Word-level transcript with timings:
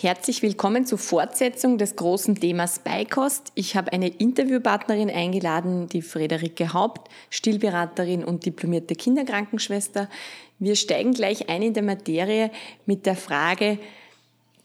Herzlich 0.00 0.42
willkommen 0.42 0.86
zur 0.86 0.98
Fortsetzung 0.98 1.76
des 1.76 1.96
großen 1.96 2.36
Themas 2.36 2.78
Beikost. 2.78 3.50
Ich 3.56 3.74
habe 3.74 3.92
eine 3.92 4.06
Interviewpartnerin 4.06 5.10
eingeladen, 5.10 5.88
die 5.88 6.02
Friederike 6.02 6.72
Haupt, 6.72 7.10
Stillberaterin 7.30 8.22
und 8.22 8.46
diplomierte 8.46 8.94
Kinderkrankenschwester. 8.94 10.08
Wir 10.60 10.76
steigen 10.76 11.14
gleich 11.14 11.48
ein 11.48 11.62
in 11.62 11.74
der 11.74 11.82
Materie 11.82 12.52
mit 12.86 13.06
der 13.06 13.16
Frage, 13.16 13.80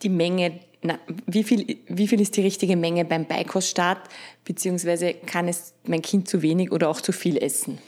die 0.04 0.10
Menge, 0.10 0.60
na, 0.84 1.00
wie, 1.26 1.44
viel, 1.44 1.80
wie 1.88 2.08
viel 2.08 2.22
ist 2.22 2.38
die 2.38 2.42
richtige 2.42 2.76
Menge 2.76 3.04
beim 3.04 3.26
Beikoststart, 3.26 4.08
beziehungsweise 4.46 5.16
kann 5.16 5.48
es 5.48 5.74
mein 5.84 6.04
Kind 6.04 6.28
zu 6.28 6.44
wenig 6.44 6.72
oder 6.72 6.90
auch 6.90 7.02
zu 7.02 7.12
viel 7.12 7.38
essen? 7.38 7.80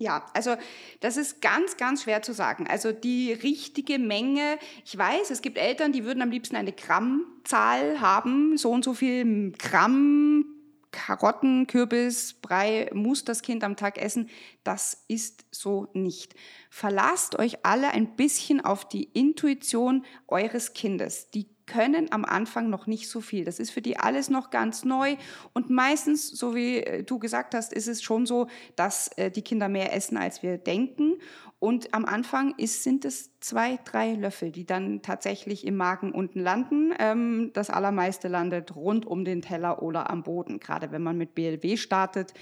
Ja, 0.00 0.24
also 0.32 0.56
das 1.00 1.18
ist 1.18 1.42
ganz, 1.42 1.76
ganz 1.76 2.04
schwer 2.04 2.22
zu 2.22 2.32
sagen. 2.32 2.66
Also 2.66 2.90
die 2.90 3.34
richtige 3.34 3.98
Menge, 3.98 4.58
ich 4.86 4.96
weiß, 4.96 5.30
es 5.30 5.42
gibt 5.42 5.58
Eltern, 5.58 5.92
die 5.92 6.06
würden 6.06 6.22
am 6.22 6.30
liebsten 6.30 6.56
eine 6.56 6.72
Grammzahl 6.72 8.00
haben, 8.00 8.56
so 8.56 8.70
und 8.70 8.82
so 8.82 8.94
viel 8.94 9.52
Gramm 9.58 10.46
Karotten, 10.90 11.66
Kürbis, 11.66 12.34
Brei 12.40 12.90
muss 12.94 13.24
das 13.24 13.42
Kind 13.42 13.62
am 13.62 13.76
Tag 13.76 13.98
essen. 13.98 14.30
Das 14.64 15.04
ist 15.06 15.44
so 15.50 15.88
nicht. 15.92 16.34
Verlasst 16.70 17.38
euch 17.38 17.64
alle 17.64 17.90
ein 17.90 18.16
bisschen 18.16 18.62
auf 18.62 18.88
die 18.88 19.04
Intuition 19.04 20.06
eures 20.26 20.72
Kindes. 20.72 21.30
Die 21.30 21.46
können 21.70 22.12
am 22.12 22.24
Anfang 22.24 22.68
noch 22.68 22.88
nicht 22.88 23.08
so 23.08 23.20
viel. 23.20 23.44
Das 23.44 23.60
ist 23.60 23.70
für 23.70 23.80
die 23.80 23.96
alles 23.96 24.28
noch 24.28 24.50
ganz 24.50 24.84
neu. 24.84 25.16
Und 25.52 25.70
meistens, 25.70 26.28
so 26.28 26.54
wie 26.56 26.78
äh, 26.78 27.04
du 27.04 27.20
gesagt 27.20 27.54
hast, 27.54 27.72
ist 27.72 27.86
es 27.86 28.02
schon 28.02 28.26
so, 28.26 28.48
dass 28.74 29.08
äh, 29.16 29.30
die 29.30 29.42
Kinder 29.42 29.68
mehr 29.68 29.94
essen, 29.94 30.16
als 30.16 30.42
wir 30.42 30.58
denken. 30.58 31.14
Und 31.60 31.92
am 31.92 32.06
Anfang 32.06 32.54
ist, 32.56 32.84
sind 32.84 33.04
es 33.04 33.38
zwei, 33.38 33.78
drei 33.84 34.14
Löffel, 34.14 34.50
die 34.50 34.64
dann 34.64 35.02
tatsächlich 35.02 35.66
im 35.66 35.76
Magen 35.76 36.10
unten 36.10 36.40
landen. 36.40 36.94
Ähm, 36.98 37.50
das 37.52 37.68
allermeiste 37.68 38.28
landet 38.28 38.74
rund 38.74 39.04
um 39.04 39.26
den 39.26 39.42
Teller 39.42 39.82
oder 39.82 40.08
am 40.08 40.22
Boden, 40.22 40.58
gerade 40.58 40.90
wenn 40.90 41.02
man 41.02 41.18
mit 41.18 41.34
BLW 41.34 41.76
startet. 41.76 42.32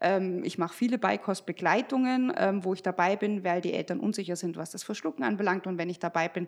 Ähm, 0.00 0.44
ich 0.44 0.58
mache 0.58 0.74
viele 0.74 0.96
Beikostbegleitungen, 0.96 2.32
ähm, 2.36 2.64
wo 2.64 2.72
ich 2.72 2.84
dabei 2.84 3.16
bin, 3.16 3.42
weil 3.42 3.60
die 3.60 3.72
Eltern 3.72 3.98
unsicher 3.98 4.36
sind, 4.36 4.56
was 4.56 4.70
das 4.70 4.84
Verschlucken 4.84 5.24
anbelangt. 5.24 5.66
Und 5.66 5.76
wenn 5.76 5.90
ich 5.90 5.98
dabei 5.98 6.28
bin, 6.28 6.46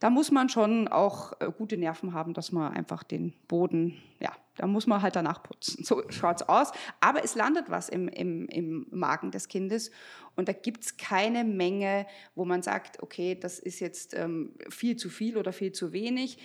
da 0.00 0.08
muss 0.08 0.30
man 0.30 0.48
schon 0.48 0.88
auch 0.88 1.34
äh, 1.40 1.52
gute 1.52 1.76
Nerven 1.76 2.14
haben, 2.14 2.32
dass 2.32 2.52
man 2.52 2.72
einfach 2.72 3.02
den 3.02 3.34
Boden, 3.48 3.98
ja, 4.18 4.32
da 4.56 4.66
muss 4.66 4.86
man 4.86 5.02
halt 5.02 5.16
danach 5.16 5.42
putzen. 5.42 5.84
So 5.84 6.02
schaut 6.10 6.40
es 6.40 6.48
aus. 6.48 6.72
Aber 7.00 7.22
es 7.24 7.34
landet 7.34 7.70
was 7.70 7.88
im, 7.88 8.08
im, 8.08 8.48
im 8.48 8.86
Magen 8.90 9.30
des 9.30 9.48
Kindes. 9.48 9.90
Und 10.34 10.48
da 10.48 10.52
gibt 10.52 10.84
es 10.84 10.96
keine 10.96 11.44
Menge, 11.44 12.06
wo 12.34 12.44
man 12.44 12.62
sagt, 12.62 13.02
okay, 13.02 13.34
das 13.34 13.58
ist 13.58 13.80
jetzt 13.80 14.14
ähm, 14.14 14.54
viel 14.68 14.96
zu 14.96 15.08
viel 15.08 15.36
oder 15.36 15.52
viel 15.52 15.72
zu 15.72 15.92
wenig. 15.92 16.38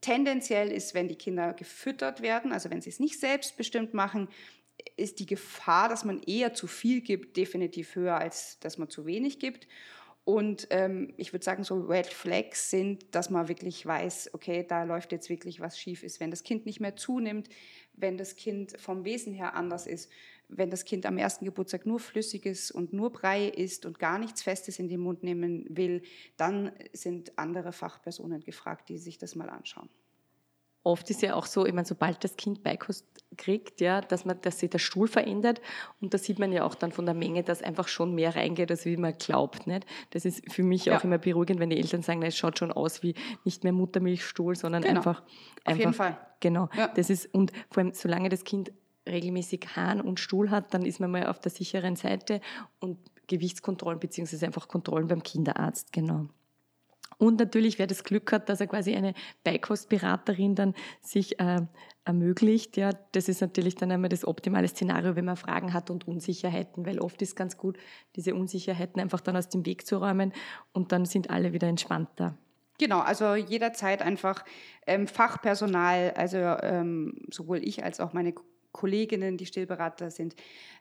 Tendenziell 0.00 0.70
ist, 0.70 0.94
wenn 0.94 1.08
die 1.08 1.16
Kinder 1.16 1.52
gefüttert 1.54 2.22
werden, 2.22 2.52
also 2.52 2.70
wenn 2.70 2.80
sie 2.80 2.90
es 2.90 3.00
nicht 3.00 3.18
selbstbestimmt 3.18 3.94
machen, 3.94 4.28
ist 4.96 5.18
die 5.18 5.26
Gefahr, 5.26 5.88
dass 5.88 6.04
man 6.04 6.22
eher 6.22 6.54
zu 6.54 6.66
viel 6.66 7.00
gibt, 7.00 7.36
definitiv 7.36 7.96
höher, 7.96 8.16
als 8.16 8.58
dass 8.60 8.78
man 8.78 8.88
zu 8.88 9.06
wenig 9.06 9.38
gibt. 9.38 9.66
Und 10.28 10.66
ähm, 10.68 11.14
ich 11.16 11.32
würde 11.32 11.42
sagen, 11.42 11.64
so 11.64 11.80
Red 11.80 12.08
Flags 12.08 12.68
sind, 12.68 13.14
dass 13.14 13.30
man 13.30 13.48
wirklich 13.48 13.86
weiß, 13.86 14.34
okay, 14.34 14.62
da 14.62 14.82
läuft 14.82 15.10
jetzt 15.10 15.30
wirklich 15.30 15.58
was 15.60 15.78
schief 15.78 16.02
ist. 16.02 16.20
Wenn 16.20 16.30
das 16.30 16.42
Kind 16.42 16.66
nicht 16.66 16.80
mehr 16.80 16.96
zunimmt, 16.96 17.48
wenn 17.94 18.18
das 18.18 18.36
Kind 18.36 18.78
vom 18.78 19.06
Wesen 19.06 19.32
her 19.32 19.54
anders 19.54 19.86
ist, 19.86 20.10
wenn 20.50 20.68
das 20.68 20.84
Kind 20.84 21.06
am 21.06 21.16
ersten 21.16 21.46
Geburtstag 21.46 21.86
nur 21.86 21.98
Flüssiges 21.98 22.70
und 22.70 22.92
nur 22.92 23.10
Brei 23.10 23.48
isst 23.48 23.86
und 23.86 23.98
gar 23.98 24.18
nichts 24.18 24.42
Festes 24.42 24.78
in 24.78 24.90
den 24.90 25.00
Mund 25.00 25.22
nehmen 25.22 25.64
will, 25.70 26.02
dann 26.36 26.72
sind 26.92 27.38
andere 27.38 27.72
Fachpersonen 27.72 28.42
gefragt, 28.42 28.90
die 28.90 28.98
sich 28.98 29.16
das 29.16 29.34
mal 29.34 29.48
anschauen 29.48 29.88
oft 30.88 31.10
ist 31.10 31.22
ja 31.22 31.34
auch 31.34 31.46
so, 31.46 31.66
ich 31.66 31.74
meine, 31.74 31.86
sobald 31.86 32.24
das 32.24 32.36
Kind 32.36 32.62
Beikost 32.62 33.06
kriegt, 33.36 33.80
ja, 33.80 34.00
dass 34.00 34.24
man, 34.24 34.40
dass 34.40 34.58
sich 34.58 34.70
der 34.70 34.78
Stuhl 34.78 35.06
verändert 35.06 35.60
und 36.00 36.14
da 36.14 36.18
sieht 36.18 36.38
man 36.38 36.50
ja 36.50 36.64
auch 36.64 36.74
dann 36.74 36.92
von 36.92 37.04
der 37.04 37.14
Menge, 37.14 37.42
dass 37.42 37.62
einfach 37.62 37.88
schon 37.88 38.14
mehr 38.14 38.34
reingeht, 38.34 38.70
als 38.70 38.84
wie 38.86 38.96
man 38.96 39.12
glaubt, 39.12 39.66
nicht? 39.66 39.86
Das 40.10 40.24
ist 40.24 40.50
für 40.50 40.62
mich 40.62 40.86
ja. 40.86 40.96
auch 40.96 41.04
immer 41.04 41.18
beruhigend, 41.18 41.60
wenn 41.60 41.70
die 41.70 41.76
Eltern 41.76 42.02
sagen, 42.02 42.22
es 42.22 42.36
schaut 42.36 42.58
schon 42.58 42.72
aus 42.72 43.02
wie 43.02 43.14
nicht 43.44 43.64
mehr 43.64 43.72
Muttermilchstuhl, 43.72 44.56
sondern 44.56 44.82
genau. 44.82 44.96
einfach, 44.96 45.22
einfach. 45.64 45.72
Auf 45.72 45.78
jeden 45.78 45.92
Fall. 45.92 46.18
Genau. 46.40 46.68
Ja. 46.74 46.88
Das 46.88 47.10
ist, 47.10 47.32
und 47.34 47.52
vor 47.70 47.82
allem, 47.82 47.92
solange 47.92 48.30
das 48.30 48.44
Kind 48.44 48.72
regelmäßig 49.06 49.68
Hahn 49.76 50.00
und 50.00 50.20
Stuhl 50.20 50.50
hat, 50.50 50.72
dann 50.72 50.84
ist 50.84 50.98
man 50.98 51.10
mal 51.10 51.26
auf 51.26 51.38
der 51.38 51.50
sicheren 51.50 51.96
Seite 51.96 52.40
und 52.80 52.98
Gewichtskontrollen 53.26 54.00
beziehungsweise 54.00 54.46
einfach 54.46 54.68
Kontrollen 54.68 55.06
beim 55.06 55.22
Kinderarzt, 55.22 55.92
genau. 55.92 56.28
Und 57.18 57.40
natürlich, 57.40 57.80
wer 57.80 57.88
das 57.88 58.04
Glück 58.04 58.30
hat, 58.30 58.48
dass 58.48 58.60
er 58.60 58.68
quasi 58.68 58.94
eine 58.94 59.12
Beikostberaterin 59.42 60.54
dann 60.54 60.74
sich 61.00 61.40
äh, 61.40 61.62
ermöglicht, 62.04 62.76
ja, 62.76 62.92
das 63.12 63.28
ist 63.28 63.40
natürlich 63.40 63.74
dann 63.74 63.90
einmal 63.90 64.08
das 64.08 64.24
optimale 64.24 64.68
Szenario, 64.68 65.16
wenn 65.16 65.24
man 65.24 65.36
Fragen 65.36 65.74
hat 65.74 65.90
und 65.90 66.06
Unsicherheiten, 66.06 66.86
weil 66.86 67.00
oft 67.00 67.20
ist 67.20 67.34
ganz 67.34 67.56
gut, 67.56 67.76
diese 68.14 68.36
Unsicherheiten 68.36 69.00
einfach 69.02 69.20
dann 69.20 69.36
aus 69.36 69.48
dem 69.48 69.66
Weg 69.66 69.84
zu 69.84 69.98
räumen 69.98 70.32
und 70.72 70.92
dann 70.92 71.04
sind 71.04 71.28
alle 71.28 71.52
wieder 71.52 71.66
entspannter. 71.66 72.38
Genau, 72.78 73.00
also 73.00 73.34
jederzeit 73.34 74.00
einfach 74.00 74.44
ähm, 74.86 75.08
Fachpersonal, 75.08 76.12
also 76.12 76.38
ähm, 76.38 77.26
sowohl 77.32 77.66
ich 77.66 77.82
als 77.82 77.98
auch 77.98 78.12
meine 78.12 78.32
Kolleginnen, 78.70 79.36
die 79.36 79.46
Stillberater 79.46 80.12
sind 80.12 80.36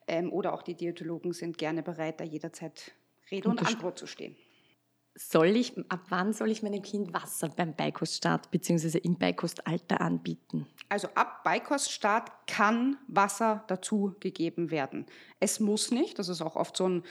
ähm, 0.08 0.31
oder 0.31 0.53
auch 0.53 0.62
die 0.62 0.76
Diätologen 0.76 1.34
sind 1.34 1.58
gerne 1.58 1.81
bereit, 1.81 2.20
da 2.20 2.24
jederzeit 2.24 2.92
Rede 3.31 3.50
und 3.50 3.66
Antwort 3.66 3.97
zu 3.97 4.06
stehen 4.06 4.36
soll 5.17 5.55
ich, 5.55 5.75
ab 5.89 6.01
wann 6.09 6.31
soll 6.31 6.51
ich 6.51 6.61
meinem 6.61 6.81
Kind 6.81 7.13
Wasser 7.13 7.50
beim 7.50 7.75
Beikoststart 7.75 8.51
bzw. 8.51 9.00
im 9.00 9.17
Beikostalter 9.17 10.00
anbieten? 10.00 10.67
Also 10.89 11.07
ab 11.16 11.44
Beikoststart 11.44 12.31
kann 12.47 12.97
Wasser 13.07 13.63
dazu 13.67 14.16
gegeben 14.19 14.69
werden. 14.69 15.07
Es 15.39 15.59
muss 15.59 15.91
nicht, 15.91 16.19
das 16.19 16.29
ist 16.29 16.41
auch 16.41 16.55
oft 16.55 16.78
so 16.78 16.88
ein, 16.88 17.03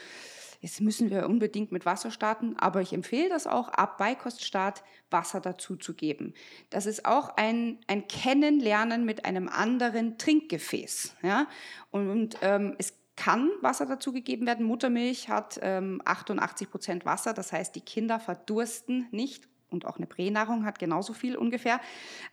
jetzt 0.61 0.81
müssen 0.81 1.11
wir 1.11 1.27
unbedingt 1.27 1.73
mit 1.73 1.85
Wasser 1.85 2.13
starten, 2.13 2.57
aber 2.59 2.81
ich 2.81 2.93
empfehle 2.93 3.29
das 3.29 3.49
auch, 3.49 3.69
ab 3.69 3.99
Beikoststart 3.99 4.85
Wasser 5.11 5.41
dazu 5.41 5.77
zu 5.77 5.93
geben. 5.93 6.33
Das 6.71 6.87
ist 6.87 7.07
auch 7.07 7.37
ein, 7.37 7.81
ein 7.89 8.07
Kennenlernen 8.07 9.05
mit 9.05 9.25
einem 9.25 9.49
anderen 9.49 10.17
Trinkgefäß. 10.17 11.17
Ja? 11.23 11.49
Und, 11.91 12.09
und 12.09 12.39
ähm, 12.43 12.77
es 12.79 12.95
kann 13.17 13.51
Wasser 13.63 13.87
dazugegeben 13.87 14.47
werden. 14.47 14.67
Muttermilch 14.67 15.29
hat 15.29 15.59
ähm, 15.63 16.01
88 16.05 16.71
Prozent 16.71 17.05
Wasser, 17.07 17.33
das 17.33 17.53
heißt, 17.53 17.75
die 17.75 17.81
Kinder 17.81 18.21
verdursten 18.21 19.09
nicht 19.11 19.49
und 19.77 19.87
auch 19.87 19.97
eine 19.97 20.07
Pränahrung 20.07 20.65
hat 20.65 20.79
genauso 20.79 21.13
viel 21.13 21.37
ungefähr. 21.37 21.81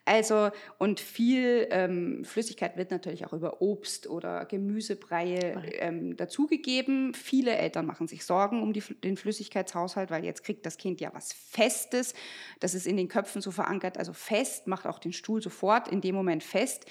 Also 0.05 0.49
und 0.79 0.99
viel 0.99 1.67
ähm, 1.71 2.23
Flüssigkeit 2.25 2.77
wird 2.77 2.91
natürlich 2.91 3.25
auch 3.25 3.33
über 3.33 3.61
Obst 3.61 4.09
oder 4.09 4.45
Gemüsebreie 4.45 5.61
ähm, 5.79 6.15
dazugegeben. 6.17 7.13
Viele 7.13 7.55
Eltern 7.55 7.85
machen 7.85 8.07
sich 8.07 8.25
Sorgen 8.25 8.61
um 8.61 8.73
die, 8.73 8.81
den 9.03 9.17
Flüssigkeitshaushalt, 9.17 10.09
weil 10.09 10.23
jetzt 10.25 10.43
kriegt 10.43 10.65
das 10.65 10.77
Kind 10.77 11.01
ja 11.01 11.11
was 11.13 11.33
Festes. 11.33 12.13
Das 12.59 12.73
ist 12.73 12.87
in 12.87 12.97
den 12.97 13.07
Köpfen 13.07 13.41
so 13.41 13.51
verankert. 13.51 13.97
Also 13.97 14.13
fest 14.13 14.67
macht 14.67 14.87
auch 14.87 14.99
den 14.99 15.13
Stuhl 15.13 15.41
sofort 15.41 15.87
in 15.87 16.01
dem 16.01 16.15
Moment 16.15 16.43
fest. 16.43 16.85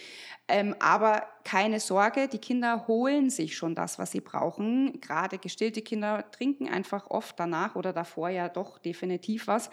Ähm, 0.49 0.75
aber 0.81 1.27
keine 1.45 1.81
Sorge, 1.81 2.29
die 2.29 2.39
Kinder 2.39 2.87
holen 2.87 3.31
sich 3.31 3.57
schon 3.57 3.75
das, 3.75 3.99
was 3.99 4.11
sie 4.11 4.21
brauchen. 4.21 5.01
Gerade 5.01 5.39
gestillte 5.39 5.83
Kinder 5.83 6.31
trinken 6.31 6.69
einfach 6.69 7.11
oft 7.11 7.39
danach 7.39 7.75
oder 7.75 7.93
davor 7.93 8.29
ja 8.29 8.49
doch 8.49 8.79
definitiv 8.79 9.47
was. 9.47 9.71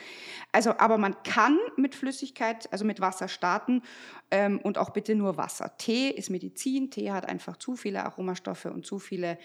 Also 0.52 0.69
Also, 0.70 0.80
aber 0.80 0.98
man 1.00 1.24
kann 1.24 1.58
mit 1.78 1.96
Flüssigkeit, 1.96 2.72
also 2.72 2.86
mit 2.86 3.02
Wasser 3.02 3.28
starten 3.28 3.82
ähm, 4.30 4.60
und 4.60 4.78
auch 4.78 4.92
bitte 4.92 5.16
nur 5.16 5.36
Wasser. 5.36 5.76
Tee 5.78 6.10
ist 6.10 6.30
Medizin. 6.30 6.92
Tee 6.92 7.12
hat 7.12 7.28
einfach 7.28 7.58
zu 7.58 7.76
viele 7.76 8.06
Aromastoffe 8.06 8.66
und 8.66 8.86
zu 8.86 9.00
viele 9.00 9.40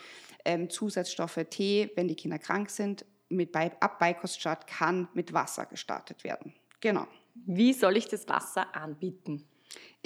ähm, 0.45 0.69
Zusatzstoffe. 0.69 1.41
Tee, 1.49 1.91
wenn 1.97 2.09
die 2.09 2.15
Kinder 2.15 2.39
krank 2.39 2.69
sind, 2.69 3.07
mit 3.31 3.53
Be 3.53 3.73
ab 3.81 3.99
Beikoststart 3.99 4.67
kann 4.67 5.09
mit 5.15 5.33
Wasser 5.33 5.65
gestartet 5.65 6.25
werden. 6.25 6.53
Genau. 6.81 7.07
Wie 7.35 7.73
soll 7.73 7.97
ich 7.97 8.07
das 8.07 8.29
Wasser 8.29 8.77
anbieten? 8.77 9.49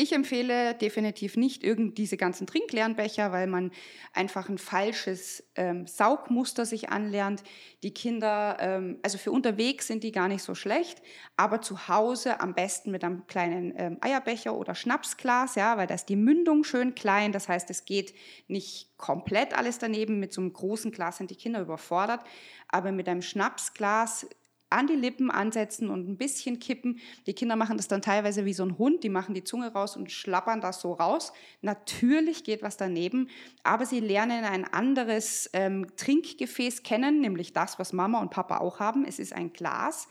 Ich 0.00 0.12
empfehle 0.12 0.75
definitiv 0.75 1.37
nicht 1.37 1.65
irgend 1.65 1.99
diese 1.99 2.17
ganzen 2.17 2.47
trinkleeren 2.47 2.94
Becher, 2.94 3.32
weil 3.32 3.49
man 3.49 3.73
einfach 4.12 4.49
ein 4.49 4.59
falsches 4.59 5.43
ähm, 5.56 5.88
Saugmuster 5.88 6.65
sich 6.67 6.91
anlernt. 6.91 7.43
Die 7.82 7.93
Kinder, 7.93 8.59
ähm, 8.61 9.00
also 9.03 9.19
für 9.19 9.32
unterwegs 9.32 9.88
sind 9.88 10.05
die 10.05 10.12
gar 10.12 10.29
nicht 10.29 10.44
so 10.44 10.55
schlecht, 10.55 11.03
aber 11.37 11.62
zu 11.62 11.88
Hause 11.88 12.41
am 12.41 12.55
besten 12.55 12.93
mit 12.93 13.03
einem 13.03 13.26
kleinen 13.26 13.75
ähm, 13.76 13.99
Eierbecher 14.00 14.55
oder 14.55 14.76
Schnapsglas, 14.76 15.56
ja, 15.56 15.76
weil 15.76 15.88
da 15.88 15.94
ist 15.94 16.09
die 16.09 16.14
Mündung 16.14 16.62
schön 16.62 16.94
klein. 16.94 17.32
Das 17.32 17.49
heißt, 17.49 17.69
es 17.71 17.85
geht 17.85 18.14
nicht 18.47 18.97
komplett 18.99 19.53
alles 19.53 19.79
daneben. 19.79 20.21
Mit 20.21 20.32
so 20.32 20.41
einem 20.41 20.53
großen 20.53 20.93
Glas 20.93 21.17
sind 21.17 21.32
die 21.32 21.37
Kinder 21.37 21.61
überfordert, 21.61 22.21
aber 22.69 22.93
mit 22.93 23.09
einem 23.09 23.23
Schnapsglas 23.23 24.29
an 24.70 24.87
die 24.87 24.94
Lippen 24.94 25.31
ansetzen 25.31 25.91
und 25.91 26.09
ein 26.09 26.17
bisschen 26.17 26.59
kippen. 26.59 26.99
Die 27.26 27.35
Kinder 27.35 27.56
machen 27.56 27.76
das 27.76 27.88
dann 27.88 28.03
teilweise 28.03 28.44
wie 28.44 28.53
so 28.53 28.65
ein 28.65 28.79
Hund, 28.79 29.05
die 29.05 29.09
machen 29.09 29.35
die 29.35 29.44
Zunge 29.44 29.73
raus 29.73 29.97
und 29.97 30.12
schlappern 30.12 30.61
das 30.61 30.81
so 30.81 30.93
raus. 30.93 31.32
Natürlich 31.62 32.44
geht 32.44 32.62
was 32.62 32.76
daneben, 32.76 33.29
aber 33.62 33.87
sie 33.87 34.00
lernen 34.00 34.44
ein 34.44 34.65
anderes 34.65 35.49
ähm, 35.53 35.87
Trinkgefäß 35.97 36.82
kennen, 36.82 37.20
nämlich 37.20 37.53
das, 37.53 37.79
was 37.79 37.93
Mama 37.93 38.20
und 38.20 38.31
Papa 38.31 38.59
auch 38.59 38.81
haben. 38.81 39.05
Es 39.05 39.19
ist 39.19 39.32
ein 39.32 39.53
Glas 39.53 40.09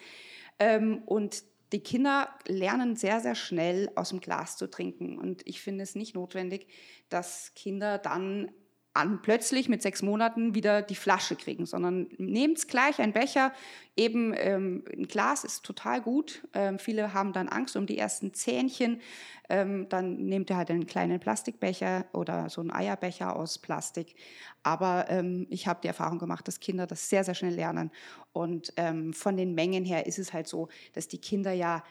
ähm, 0.60 1.04
und 1.06 1.44
die 1.74 1.82
Kinder 1.82 2.30
lernen 2.48 2.96
sehr, 2.96 3.20
sehr 3.20 3.36
schnell 3.36 3.92
aus 3.96 4.10
dem 4.10 4.22
Glas 4.22 4.56
zu 4.58 4.70
trinken. 4.70 5.18
Und 5.18 5.42
ich 5.46 5.62
finde 5.62 5.84
es 5.84 5.96
nicht 5.96 6.16
notwendig, 6.16 6.68
dass 7.10 7.54
Kinder 7.56 7.98
dann 7.98 8.52
an, 8.98 9.22
plötzlich 9.22 9.70
mit 9.70 9.82
sechs 9.82 10.02
Monaten 10.02 10.56
wieder 10.56 10.82
die 10.82 10.96
Flasche 10.96 11.36
kriegen, 11.36 11.66
sondern 11.66 12.08
nehmt 12.18 12.68
gleich 12.68 13.00
ein 13.00 13.14
Becher, 13.14 13.54
eben 13.98 14.34
ähm, 14.36 14.84
ein 14.96 15.08
Glas 15.08 15.44
ist 15.44 15.64
total 15.64 16.02
gut. 16.02 16.48
Ähm, 16.54 16.80
viele 16.80 17.14
haben 17.14 17.34
dann 17.34 17.50
Angst 17.50 17.76
um 17.76 17.86
die 17.86 17.98
ersten 17.98 18.34
Zähnchen. 18.34 19.02
Ähm, 19.50 19.88
dann 19.90 20.18
nehmt 20.26 20.50
ihr 20.50 20.58
halt 20.58 20.70
einen 20.70 20.86
kleinen 20.86 21.20
Plastikbecher 21.20 22.06
oder 22.14 22.50
so 22.50 22.62
einen 22.62 22.72
Eierbecher 22.72 23.36
aus 23.36 23.58
Plastik. 23.58 24.16
Aber 24.64 25.06
ähm, 25.10 25.48
ich 25.50 25.68
habe 25.68 25.80
die 25.82 25.88
Erfahrung 25.88 26.20
gemacht, 26.20 26.48
dass 26.48 26.60
Kinder 26.60 26.86
das 26.86 27.10
sehr, 27.10 27.24
sehr 27.24 27.36
schnell 27.36 27.56
lernen. 27.56 27.92
Und 28.34 28.74
ähm, 28.78 29.14
von 29.14 29.36
den 29.36 29.56
Mengen 29.56 29.86
her 29.86 30.06
ist 30.06 30.20
es 30.20 30.34
halt 30.34 30.48
so, 30.48 30.68
dass 30.94 31.08
die 31.08 31.20
Kinder 31.20 31.52
ja 31.52 31.84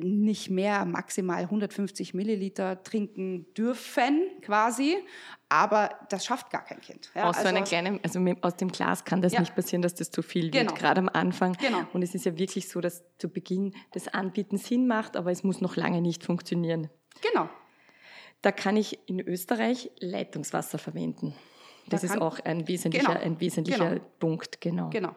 nicht 0.00 0.50
mehr 0.50 0.84
maximal 0.84 1.42
150 1.42 2.14
Milliliter 2.14 2.82
trinken 2.82 3.52
dürfen, 3.54 4.22
quasi. 4.42 4.96
Aber 5.48 5.90
das 6.10 6.24
schafft 6.24 6.50
gar 6.50 6.64
kein 6.64 6.80
Kind. 6.80 7.10
Ja, 7.14 7.24
aus, 7.24 7.36
also, 7.36 7.48
so 7.48 7.54
einer 7.54 7.64
kleinen, 7.64 8.00
also 8.02 8.20
aus 8.42 8.56
dem 8.56 8.70
Glas 8.70 9.04
kann 9.04 9.22
das 9.22 9.32
ja. 9.32 9.40
nicht 9.40 9.54
passieren, 9.54 9.82
dass 9.82 9.94
das 9.94 10.10
zu 10.10 10.22
viel 10.22 10.50
genau. 10.50 10.70
wird, 10.70 10.78
gerade 10.78 11.00
am 11.00 11.08
Anfang. 11.08 11.54
Genau. 11.54 11.82
Und 11.92 12.02
es 12.02 12.14
ist 12.14 12.26
ja 12.26 12.36
wirklich 12.36 12.68
so, 12.68 12.80
dass 12.80 13.02
zu 13.18 13.28
Beginn 13.28 13.74
das 13.92 14.08
Anbieten 14.08 14.58
Sinn 14.58 14.86
macht, 14.86 15.16
aber 15.16 15.30
es 15.30 15.42
muss 15.42 15.60
noch 15.60 15.76
lange 15.76 16.00
nicht 16.00 16.24
funktionieren. 16.24 16.90
Genau. 17.22 17.48
Da 18.42 18.52
kann 18.52 18.76
ich 18.76 18.98
in 19.08 19.20
Österreich 19.20 19.90
Leitungswasser 20.00 20.78
verwenden. 20.78 21.34
Das 21.88 22.02
da 22.02 22.08
ist 22.08 22.20
auch 22.20 22.38
ein 22.40 22.68
wesentlicher, 22.68 23.14
genau. 23.14 23.20
ein 23.20 23.40
wesentlicher 23.40 23.90
genau. 23.90 24.06
Punkt, 24.18 24.60
genau. 24.60 24.90
Genau. 24.90 25.14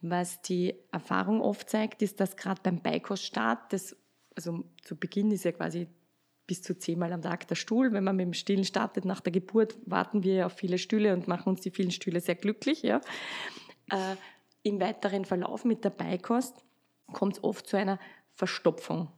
Was 0.00 0.42
die 0.42 0.74
Erfahrung 0.92 1.40
oft 1.40 1.68
zeigt, 1.68 2.02
ist, 2.02 2.20
dass 2.20 2.36
gerade 2.36 2.60
beim 2.62 2.80
Beikoststart, 2.80 3.72
das, 3.72 3.96
also 4.36 4.64
zu 4.82 4.96
Beginn 4.96 5.30
ist 5.30 5.44
ja 5.44 5.52
quasi 5.52 5.88
bis 6.46 6.62
zu 6.62 6.78
zehnmal 6.78 7.12
am 7.12 7.22
Tag 7.22 7.46
der 7.48 7.56
Stuhl. 7.56 7.92
Wenn 7.92 8.04
man 8.04 8.16
mit 8.16 8.26
dem 8.26 8.32
Stillen 8.32 8.64
startet 8.64 9.04
nach 9.04 9.20
der 9.20 9.32
Geburt, 9.32 9.76
warten 9.86 10.22
wir 10.22 10.46
auf 10.46 10.52
viele 10.54 10.78
Stühle 10.78 11.12
und 11.12 11.28
machen 11.28 11.50
uns 11.50 11.60
die 11.60 11.70
vielen 11.70 11.90
Stühle 11.90 12.20
sehr 12.20 12.36
glücklich. 12.36 12.82
Ja. 12.82 13.00
Äh, 13.90 14.16
Im 14.62 14.80
weiteren 14.80 15.24
Verlauf 15.24 15.64
mit 15.64 15.84
der 15.84 15.90
Beikost 15.90 16.64
kommt 17.12 17.36
es 17.36 17.44
oft 17.44 17.66
zu 17.66 17.76
einer 17.76 17.98
Verstopfung. 18.32 19.10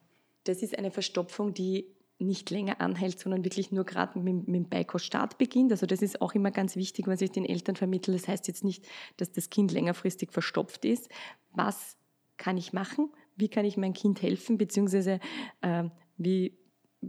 Das 0.44 0.62
ist 0.62 0.76
eine 0.76 0.90
Verstopfung, 0.90 1.54
die 1.54 1.94
nicht 2.20 2.50
länger 2.50 2.80
anhält, 2.80 3.18
sondern 3.18 3.44
wirklich 3.44 3.72
nur 3.72 3.84
gerade 3.84 4.18
mit, 4.18 4.46
mit 4.46 4.56
dem 4.56 4.68
Beikoststart 4.68 5.38
beginnt. 5.38 5.72
Also 5.72 5.86
das 5.86 6.02
ist 6.02 6.20
auch 6.20 6.34
immer 6.34 6.50
ganz 6.50 6.76
wichtig, 6.76 7.06
was 7.06 7.20
ich 7.20 7.32
den 7.32 7.44
Eltern 7.44 7.76
vermittle. 7.76 8.14
Das 8.14 8.28
heißt 8.28 8.46
jetzt 8.48 8.64
nicht, 8.64 8.86
dass 9.16 9.32
das 9.32 9.50
Kind 9.50 9.72
längerfristig 9.72 10.32
verstopft 10.32 10.84
ist. 10.84 11.08
Was 11.52 11.96
kann 12.36 12.56
ich 12.56 12.72
machen? 12.72 13.10
Wie 13.36 13.48
kann 13.48 13.64
ich 13.64 13.76
mein 13.76 13.92
Kind 13.92 14.22
helfen? 14.22 14.58
Beziehungsweise 14.58 15.20
äh, 15.62 15.84
wie, 16.16 16.58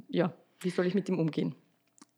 ja, 0.08 0.34
wie 0.60 0.70
soll 0.70 0.86
ich 0.86 0.96
mit 0.96 1.10
ihm 1.10 1.20
umgehen? 1.20 1.56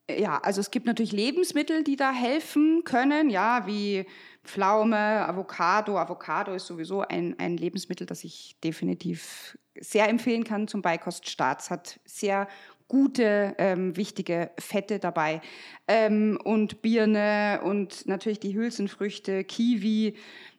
Ja, 0.09 0.37
also 0.39 0.59
es 0.59 0.69
gibt 0.69 0.85
natürlich 0.85 1.13
Lebensmittel, 1.13 1.83
die 1.83 1.95
da 1.95 2.11
helfen 2.11 2.83
können, 2.83 3.29
ja, 3.29 3.65
wie 3.65 4.05
Pflaume, 4.43 4.97
Avocado. 4.97 5.97
Avocado 5.97 6.53
ist 6.53 6.67
sowieso 6.67 7.01
ein, 7.01 7.39
ein 7.39 7.55
Lebensmittel, 7.55 8.05
das 8.05 8.25
ich 8.25 8.57
definitiv 8.61 9.57
sehr 9.79 10.09
empfehlen 10.09 10.43
kann 10.43 10.67
zum 10.67 10.81
Beikoststart. 10.81 11.61
Es 11.61 11.71
hat 11.71 11.99
sehr 12.05 12.49
gute, 12.87 13.55
ähm, 13.57 13.95
wichtige 13.97 14.51
Fette 14.59 14.99
dabei. 14.99 15.41
Ähm, 15.87 16.37
und 16.43 16.81
Birne 16.81 17.61
und 17.63 18.07
natürlich 18.07 18.39
die 18.39 18.55
Hülsenfrüchte, 18.55 19.43
Kiwi, 19.43 20.15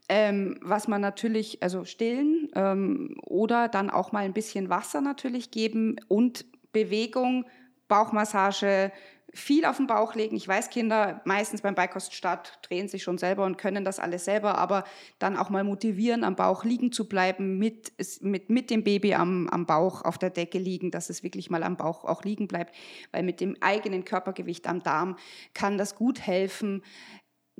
ähm, 0.09 0.59
was 0.61 0.89
man 0.89 1.01
natürlich, 1.01 1.63
also 1.63 1.85
stillen 1.85 2.49
ähm, 2.55 3.17
oder 3.23 3.69
dann 3.69 3.91
auch 3.91 4.13
mal 4.13 4.25
ein 4.25 4.35
bisschen 4.35 4.69
Wasser 4.69 5.01
natürlich 5.01 5.51
geben 5.51 5.97
und 6.09 6.45
Bewegung, 6.73 7.47
Bauchmassage, 7.89 8.93
viel 9.35 9.65
auf 9.65 9.77
den 9.77 9.87
Bauch 9.87 10.15
legen. 10.15 10.37
Ich 10.37 10.47
weiß, 10.47 10.71
Kinder 10.71 11.21
meistens 11.25 11.63
beim 11.63 11.75
Beikoststart 11.75 12.59
drehen 12.63 12.89
sich 12.89 13.03
schon 13.03 13.19
selber 13.19 13.45
und 13.45 13.59
können 13.59 13.85
das 13.85 13.99
alles 13.99 14.25
selber, 14.25 14.57
aber 14.59 14.85
dann 15.19 15.37
auch 15.37 15.51
mal 15.51 15.65
motivieren, 15.65 16.25
am 16.25 16.37
Bauch 16.37 16.65
liegen 16.65 16.93
zu 16.93 17.09
bleiben, 17.09 17.59
mit, 17.59 17.93
mit, 18.21 18.49
mit 18.49 18.71
dem 18.71 18.85
Baby 18.85 19.15
am, 19.15 19.49
am 19.49 19.67
Bauch 19.67 20.03
auf 20.03 20.19
der 20.19 20.31
Decke 20.31 20.59
liegen, 20.59 20.91
dass 20.91 21.11
es 21.11 21.23
wirklich 21.23 21.51
mal 21.51 21.63
am 21.63 21.77
Bauch 21.77 22.05
auch 22.05 22.23
liegen 22.23 22.49
bleibt, 22.49 22.75
weil 23.13 23.23
mit 23.23 23.41
dem 23.41 23.57
eigenen 23.61 24.05
Körpergewicht 24.05 24.67
am 24.69 24.83
Darm 24.83 25.17
kann 25.53 25.79
das 25.79 25.95
gut 25.97 26.21
helfen, 26.21 26.83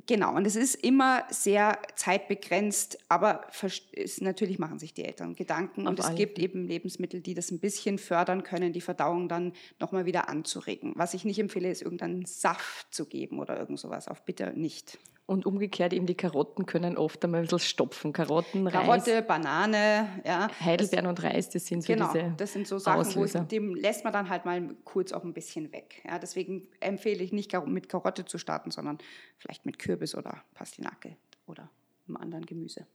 Genau, 0.07 0.35
und 0.35 0.45
es 0.45 0.55
ist 0.55 0.75
immer 0.75 1.23
sehr 1.29 1.79
zeitbegrenzt, 1.95 2.99
aber 3.09 3.47
ist, 3.91 4.21
natürlich 4.21 4.59
machen 4.59 4.77
sich 4.77 4.93
die 4.93 5.03
Eltern 5.03 5.35
Gedanken 5.35 5.87
und 5.87 5.99
es 5.99 6.13
gibt 6.15 6.37
eben 6.37 6.67
Lebensmittel, 6.67 7.21
die 7.21 7.33
das 7.33 7.49
ein 7.49 7.59
bisschen 7.59 7.97
fördern 7.97 8.43
können, 8.43 8.71
die 8.71 8.81
Verdauung 8.81 9.29
dann 9.29 9.53
nochmal 9.79 10.05
wieder 10.05 10.29
anzuregen. 10.29 10.93
Was 10.95 11.15
ich 11.15 11.25
nicht 11.25 11.39
empfehle, 11.39 11.71
ist 11.71 11.81
irgendeinen 11.81 12.25
Saft 12.25 12.93
zu 12.93 13.07
geben 13.07 13.39
oder 13.39 13.57
irgend 13.57 13.79
sowas, 13.79 14.07
auf 14.07 14.23
bitte 14.25 14.53
nicht. 14.55 14.99
Und 15.27 15.47
umgekehrt 15.47 15.91
eben 15.91 16.05
die 16.05 16.13
Karotten 16.13 16.67
können 16.67 16.97
oft 16.97 17.23
einmal 17.23 17.39
ein 17.39 17.43
bisschen 17.45 17.59
stopfen. 17.59 18.13
Karotten, 18.13 18.65
Karotte, 18.65 19.15
Reis, 19.15 19.27
Banane, 19.27 20.21
ja. 20.23 20.47
Heidelbeeren 20.59 21.07
und 21.07 21.23
Reis, 21.23 21.49
das 21.49 21.65
sind 21.65 21.81
so 21.81 21.93
genau, 21.93 22.13
diese 22.13 22.33
das 22.37 22.53
sind 22.53 22.67
so 22.67 22.77
Sachen, 22.77 22.99
Auslöser. 22.99 23.41
wo 23.41 23.45
dem 23.45 23.73
lässt 23.73 24.03
man 24.03 24.13
dann 24.13 24.29
halt 24.29 24.45
mal 24.45 24.75
kurz 24.83 25.11
auch 25.13 25.23
ein 25.23 25.33
bisschen 25.33 25.71
weg. 25.71 26.03
Ja, 26.05 26.19
deswegen 26.19 26.67
empfehle 26.79 27.23
ich 27.23 27.33
nicht 27.33 27.51
mit 27.65 27.89
Karotte 27.89 28.25
zu 28.25 28.37
starten, 28.37 28.69
sondern 28.69 28.99
vielleicht 29.39 29.65
mit 29.65 29.79
Kürbis 29.79 30.13
oder 30.13 30.43
Pastinake 30.53 31.17
oder 31.47 31.71
einem 32.07 32.17
anderen 32.17 32.45
Gemüse. 32.45 32.85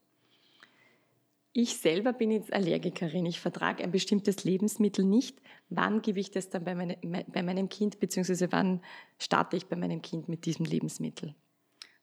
Ich 1.52 1.78
selber 1.78 2.12
bin 2.12 2.30
jetzt 2.30 2.52
Allergikerin. 2.52 3.26
Ich 3.26 3.40
vertrage 3.40 3.82
ein 3.82 3.90
bestimmtes 3.90 4.44
Lebensmittel 4.44 5.04
nicht. 5.04 5.42
Wann 5.68 6.00
gebe 6.00 6.20
ich 6.20 6.30
das 6.30 6.48
dann 6.48 6.62
bei, 6.62 6.76
meine, 6.76 6.96
bei 7.26 7.42
meinem 7.42 7.68
Kind, 7.68 7.98
beziehungsweise 7.98 8.52
wann 8.52 8.80
starte 9.18 9.56
ich 9.56 9.66
bei 9.66 9.74
meinem 9.74 10.00
Kind 10.00 10.28
mit 10.28 10.46
diesem 10.46 10.64
Lebensmittel? 10.64 11.34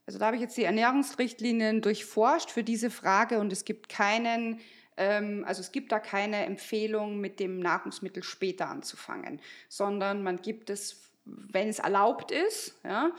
Also 0.08 0.20
da 0.20 0.28
habe 0.28 0.38
ich 0.38 0.42
jetzt 0.42 0.58
die 0.58 0.64
Ernährungsrichtlinien 0.64 1.82
durchforscht 1.82 2.50
für 2.50 2.64
diese 2.64 2.90
Frage 2.90 3.40
und 3.40 3.52
es 3.52 3.66
gibt 3.66 3.90
keinen, 3.90 4.62
ähm, 4.96 5.44
also 5.46 5.60
es 5.60 5.74
gibt 5.74 5.92
da 5.92 6.00
keine 6.00 6.46
Empfehlung, 6.46 7.20
mit 7.20 7.42
dem 7.42 7.60
Nahrungsmittel 7.60 8.24
später 8.24 8.70
anzufangen, 8.70 9.42
sondern 9.68 10.24
man 10.24 10.42
gibt 10.42 10.70
es 10.70 11.04
wenn 11.50 11.68
es 11.68 11.80
erlaubt 11.80 12.32
ist. 12.32 12.76
Ja? 12.84 13.12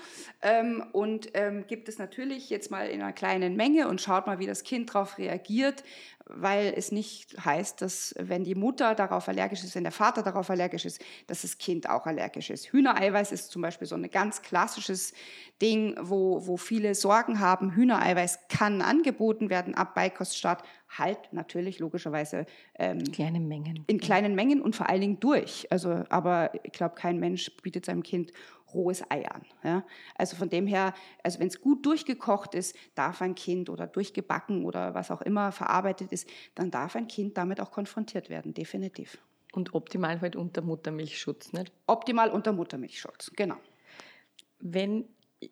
Ähm, 0.42 0.84
und 0.92 1.28
ähm, 1.34 1.66
gibt 1.66 1.88
es 1.88 1.98
natürlich 1.98 2.50
jetzt 2.50 2.70
mal 2.70 2.88
in 2.88 3.02
einer 3.02 3.12
kleinen 3.12 3.54
Menge 3.54 3.88
und 3.88 4.00
schaut 4.00 4.26
mal, 4.26 4.38
wie 4.38 4.46
das 4.46 4.62
Kind 4.62 4.94
darauf 4.94 5.18
reagiert 5.18 5.84
weil 6.28 6.72
es 6.76 6.92
nicht 6.92 7.36
heißt, 7.44 7.82
dass 7.82 8.14
wenn 8.18 8.44
die 8.44 8.54
Mutter 8.54 8.94
darauf 8.94 9.28
allergisch 9.28 9.64
ist, 9.64 9.74
wenn 9.74 9.84
der 9.84 9.92
Vater 9.92 10.22
darauf 10.22 10.50
allergisch 10.50 10.84
ist, 10.84 11.00
dass 11.26 11.42
das 11.42 11.58
Kind 11.58 11.88
auch 11.88 12.06
allergisch 12.06 12.50
ist. 12.50 12.72
Hühnereiweiß 12.72 13.32
ist 13.32 13.50
zum 13.50 13.62
Beispiel 13.62 13.86
so 13.86 13.94
ein 13.94 14.10
ganz 14.10 14.42
klassisches 14.42 15.12
Ding, 15.60 15.96
wo, 16.00 16.46
wo 16.46 16.56
viele 16.56 16.94
Sorgen 16.94 17.40
haben. 17.40 17.74
Hühnereiweiß 17.74 18.48
kann 18.48 18.82
angeboten 18.82 19.50
werden 19.50 19.74
ab 19.74 19.94
Beikoststart, 19.94 20.62
halt 20.88 21.18
natürlich 21.32 21.78
logischerweise 21.78 22.46
ähm, 22.78 23.00
in 23.00 23.12
kleinen 23.12 23.48
Mengen. 23.48 23.84
In 23.86 24.00
kleinen 24.00 24.34
Mengen 24.34 24.62
und 24.62 24.74
vor 24.74 24.88
allen 24.88 25.00
Dingen 25.00 25.20
durch. 25.20 25.66
Also, 25.70 26.04
aber 26.08 26.52
ich 26.62 26.72
glaube, 26.72 26.94
kein 26.94 27.18
Mensch 27.18 27.50
bietet 27.62 27.84
seinem 27.84 28.02
Kind 28.02 28.32
rohes 28.74 29.02
Ei 29.10 29.28
an. 29.28 29.44
Ja? 29.62 29.84
Also 30.14 30.36
von 30.36 30.48
dem 30.48 30.66
her, 30.66 30.94
also 31.22 31.40
wenn 31.40 31.48
es 31.48 31.60
gut 31.60 31.84
durchgekocht 31.86 32.54
ist, 32.54 32.76
darf 32.94 33.22
ein 33.22 33.34
Kind 33.34 33.70
oder 33.70 33.86
durchgebacken 33.86 34.64
oder 34.64 34.94
was 34.94 35.10
auch 35.10 35.22
immer 35.22 35.52
verarbeitet 35.52 36.12
ist, 36.12 36.28
dann 36.54 36.70
darf 36.70 36.96
ein 36.96 37.08
Kind 37.08 37.36
damit 37.36 37.60
auch 37.60 37.70
konfrontiert 37.70 38.30
werden, 38.30 38.54
definitiv. 38.54 39.18
Und 39.52 39.74
optimal 39.74 40.20
halt 40.20 40.36
unter 40.36 40.62
Muttermilchschutz, 40.62 41.52
nicht? 41.52 41.72
Optimal 41.86 42.30
unter 42.30 42.52
Muttermilchschutz, 42.52 43.32
genau. 43.34 43.56
Wenn 44.60 45.04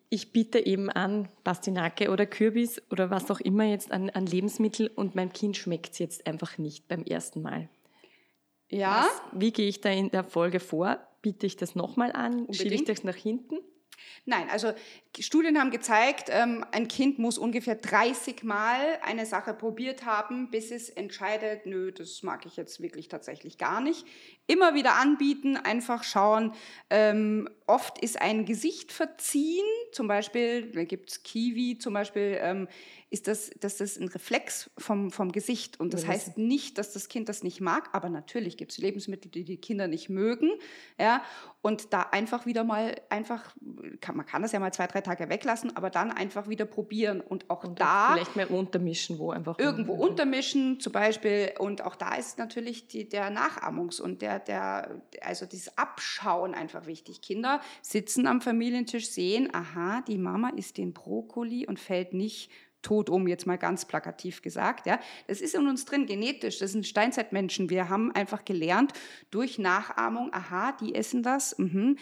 ich 0.09 0.33
biete 0.33 0.65
eben 0.65 0.89
an 0.89 1.29
Pastinake 1.43 2.11
oder 2.11 2.25
Kürbis 2.25 2.81
oder 2.91 3.09
was 3.09 3.31
auch 3.31 3.39
immer 3.39 3.63
jetzt 3.63 3.91
an, 3.91 4.09
an 4.09 4.25
Lebensmittel 4.25 4.87
und 4.87 5.15
meinem 5.15 5.31
Kind 5.31 5.55
schmeckt 5.55 5.93
es 5.93 5.99
jetzt 5.99 6.27
einfach 6.27 6.57
nicht 6.57 6.87
beim 6.87 7.03
ersten 7.03 7.41
Mal. 7.41 7.69
Ja. 8.69 9.05
Was, 9.05 9.21
wie 9.39 9.51
gehe 9.51 9.67
ich 9.67 9.79
da 9.79 9.89
in 9.89 10.11
der 10.11 10.25
Folge 10.25 10.59
vor? 10.59 10.99
Biete 11.21 11.45
ich 11.45 11.55
das 11.55 11.75
nochmal 11.75 12.11
an? 12.11 12.33
Unbedingt. 12.33 12.55
Schiebe 12.55 12.75
ich 12.75 12.83
das 12.85 13.03
nach 13.03 13.15
hinten? 13.15 13.57
Nein, 14.25 14.49
also 14.49 14.73
Studien 15.17 15.59
haben 15.59 15.71
gezeigt, 15.71 16.29
ähm, 16.29 16.65
ein 16.71 16.87
Kind 16.87 17.17
muss 17.17 17.37
ungefähr 17.37 17.75
30 17.75 18.43
Mal 18.43 18.99
eine 19.01 19.25
Sache 19.25 19.53
probiert 19.53 20.05
haben, 20.05 20.51
bis 20.51 20.71
es 20.71 20.89
entscheidet, 20.89 21.65
nö, 21.65 21.91
das 21.91 22.23
mag 22.23 22.45
ich 22.45 22.57
jetzt 22.57 22.81
wirklich 22.81 23.07
tatsächlich 23.07 23.57
gar 23.57 23.81
nicht. 23.81 24.05
Immer 24.45 24.75
wieder 24.75 24.95
anbieten, 24.95 25.57
einfach 25.57 26.03
schauen. 26.03 26.53
Oft 27.67 27.99
ist 27.99 28.21
ein 28.21 28.45
Gesicht 28.45 28.91
verziehen, 28.91 29.65
zum 29.91 30.07
Beispiel, 30.07 30.71
da 30.71 30.83
gibt 30.85 31.09
es 31.11 31.23
Kiwi 31.23 31.77
zum 31.77 31.93
Beispiel, 31.93 32.37
ähm, 32.41 32.67
ist 33.09 33.27
das, 33.27 33.51
das 33.61 33.79
ist 33.79 33.99
ein 34.01 34.09
Reflex 34.09 34.69
vom, 34.77 35.11
vom 35.11 35.31
Gesicht. 35.31 35.79
Und 35.79 35.93
das 35.93 36.01
Ja, 36.03 36.07
das- 36.07 36.15
heißt 36.27 36.37
nicht, 36.37 36.77
dass 36.77 36.91
das 36.93 37.07
Kind 37.07 37.29
das 37.29 37.41
nicht 37.43 37.61
mag, 37.61 37.89
aber 37.93 38.09
natürlich 38.09 38.57
gibt 38.57 38.71
es 38.73 38.77
Lebensmittel, 38.79 39.31
die 39.31 39.43
die 39.45 39.57
Kinder 39.57 39.87
nicht 39.87 40.09
mögen. 40.09 40.49
Ja? 40.99 41.23
Und 41.61 41.93
da 41.93 42.01
einfach 42.11 42.45
wieder 42.45 42.63
mal, 42.65 42.99
einfach, 43.09 43.55
kann, 44.01 44.17
man 44.17 44.25
kann 44.25 44.41
das 44.41 44.51
ja 44.51 44.59
mal 44.59 44.73
zwei, 44.73 44.87
drei 44.87 44.99
Tage 45.01 45.29
weglassen, 45.29 45.75
aber 45.77 45.89
dann 45.89 46.11
einfach 46.11 46.49
wieder 46.49 46.65
probieren. 46.65 47.21
Und 47.21 47.49
auch 47.49 47.63
Und 47.63 47.79
da 47.79 48.13
vielleicht 48.13 48.35
mal 48.35 48.45
untermischen, 48.47 49.19
wo 49.19 49.31
einfach 49.31 49.57
irgendwo 49.57 49.93
untermischen 49.93 50.79
zum 50.81 50.91
Beispiel. 50.91 51.53
Und 51.59 51.83
auch 51.83 51.95
da 51.95 52.15
ist 52.15 52.37
natürlich 52.37 52.87
die, 52.87 53.07
der 53.07 53.29
Nachahmungs- 53.31 54.01
und 54.01 54.21
der, 54.21 54.39
der, 54.39 55.01
also 55.21 55.45
dieses 55.45 55.77
Abschauen 55.77 56.53
einfach 56.53 56.85
wichtig. 56.87 57.21
Sitzen 57.81 58.27
am 58.27 58.41
Familientisch, 58.41 59.09
sehen, 59.09 59.49
aha, 59.53 60.01
die 60.01 60.17
Mama 60.17 60.49
isst 60.55 60.77
den 60.77 60.93
Brokkoli 60.93 61.67
und 61.67 61.79
fällt 61.79 62.13
nicht 62.13 62.51
tot 62.81 63.09
um, 63.09 63.27
jetzt 63.27 63.47
mal 63.47 63.57
ganz 63.57 63.85
plakativ 63.85 64.41
gesagt. 64.41 64.85
Ja. 64.85 64.99
Das 65.27 65.41
ist 65.41 65.55
in 65.55 65.67
uns 65.67 65.85
drin, 65.85 66.05
genetisch. 66.05 66.59
Das 66.59 66.71
sind 66.71 66.87
Steinzeitmenschen. 66.87 67.69
Wir 67.69 67.89
haben 67.89 68.13
einfach 68.13 68.45
gelernt 68.45 68.93
durch 69.31 69.59
Nachahmung, 69.59 70.31
aha, 70.33 70.73
die 70.73 70.95
essen 70.95 71.23
das, 71.23 71.57
mhm. 71.57 71.97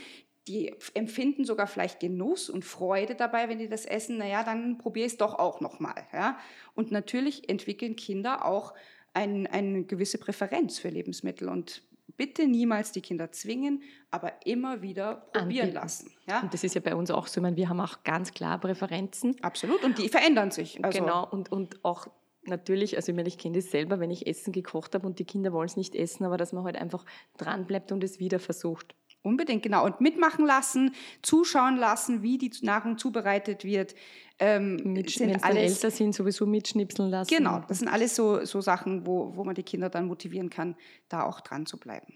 Die 0.48 0.76
empfinden 0.94 1.44
sogar 1.44 1.66
vielleicht 1.66 2.00
Genuss 2.00 2.52
und 2.52 2.64
Freude 2.64 3.16
dabei, 3.16 3.50
wenn 3.50 3.58
die 3.58 3.68
das 3.68 3.84
essen. 3.84 4.20
Naja, 4.20 4.44
dann 4.44 4.78
probiere 4.78 5.08
ich 5.08 5.14
es 5.14 5.18
doch 5.18 5.34
auch 5.40 5.60
nochmal. 5.60 5.96
Ja? 6.14 6.38
Und 6.76 6.92
natürlich 6.92 7.50
entwickeln 7.50 7.96
Kinder 7.96 8.46
auch 8.46 8.76
ein, 9.14 9.48
eine 9.48 9.86
gewisse 9.86 10.20
Präferenz 10.20 10.78
für 10.78 10.90
Lebensmittel. 10.90 11.50
Und 11.50 11.82
bitte 12.18 12.48
niemals 12.48 12.92
die 12.92 13.02
Kinder 13.02 13.32
zwingen, 13.32 13.84
aber 14.12 14.34
immer 14.46 14.82
wieder 14.82 15.28
probieren 15.34 15.44
Anbieten. 15.44 15.74
lassen. 15.74 16.12
Ja? 16.28 16.42
Und 16.42 16.54
das 16.54 16.64
ist 16.64 16.76
ja 16.76 16.82
bei 16.82 16.96
uns 16.96 17.12
auch 17.12 17.28
so. 17.28 17.40
Ich 17.40 17.44
meine, 17.44 17.58
wir 17.58 17.70
haben 17.70 17.80
auch 17.80 18.04
ganz 18.04 18.34
klar 18.34 18.60
Präferenzen. 18.60 19.36
Absolut. 19.42 19.84
Und 19.84 19.98
die 19.98 20.10
verändern 20.10 20.52
sich. 20.52 20.84
Also, 20.84 21.00
genau. 21.00 21.28
Und, 21.30 21.52
und 21.52 21.84
auch 21.84 22.08
natürlich, 22.48 22.96
also 22.96 23.12
ich 23.12 23.16
meine, 23.16 23.28
ich 23.28 23.38
kenne 23.38 23.58
das 23.58 23.72
selber, 23.72 24.00
wenn 24.00 24.12
ich 24.12 24.28
Essen 24.28 24.54
gekocht 24.54 24.96
habe 24.96 25.06
und 25.06 25.20
die 25.20 25.26
Kinder 25.26 25.52
wollen 25.52 25.68
es 25.68 25.78
nicht 25.78 25.96
essen, 25.96 26.26
aber 26.26 26.38
dass 26.38 26.54
man 26.54 26.64
halt 26.64 26.78
einfach 26.78 27.06
dranbleibt 27.38 27.92
und 27.92 28.04
es 28.04 28.20
wieder 28.20 28.40
versucht. 28.40 28.96
Unbedingt, 29.26 29.64
genau. 29.64 29.84
Und 29.84 30.02
mitmachen 30.02 30.46
lassen, 30.46 30.94
zuschauen 31.24 31.78
lassen, 31.78 32.22
wie 32.22 32.38
die 32.38 32.52
Nahrung 32.62 33.00
zubereitet 33.00 33.64
wird. 33.64 33.96
Ähm, 34.38 34.76
Mit, 34.84 35.10
sind 35.10 35.44
alles, 35.44 35.74
älter 35.74 35.90
sind, 35.90 36.14
sowieso 36.14 36.46
mitschnipseln 36.46 37.10
lassen. 37.10 37.36
Genau, 37.36 37.62
das 37.68 37.80
sind 37.80 37.88
alles 37.88 38.16
so, 38.16 38.46
so 38.46 38.62
Sachen, 38.62 39.08
wo, 39.08 39.36
wo 39.36 39.44
man 39.44 39.56
die 39.56 39.64
Kinder 39.64 39.90
dann 39.90 40.06
motivieren 40.06 40.52
kann, 40.52 40.76
da 41.10 41.24
auch 41.24 41.42
dran 41.42 41.66
zu 41.66 41.78
bleiben. 41.78 42.14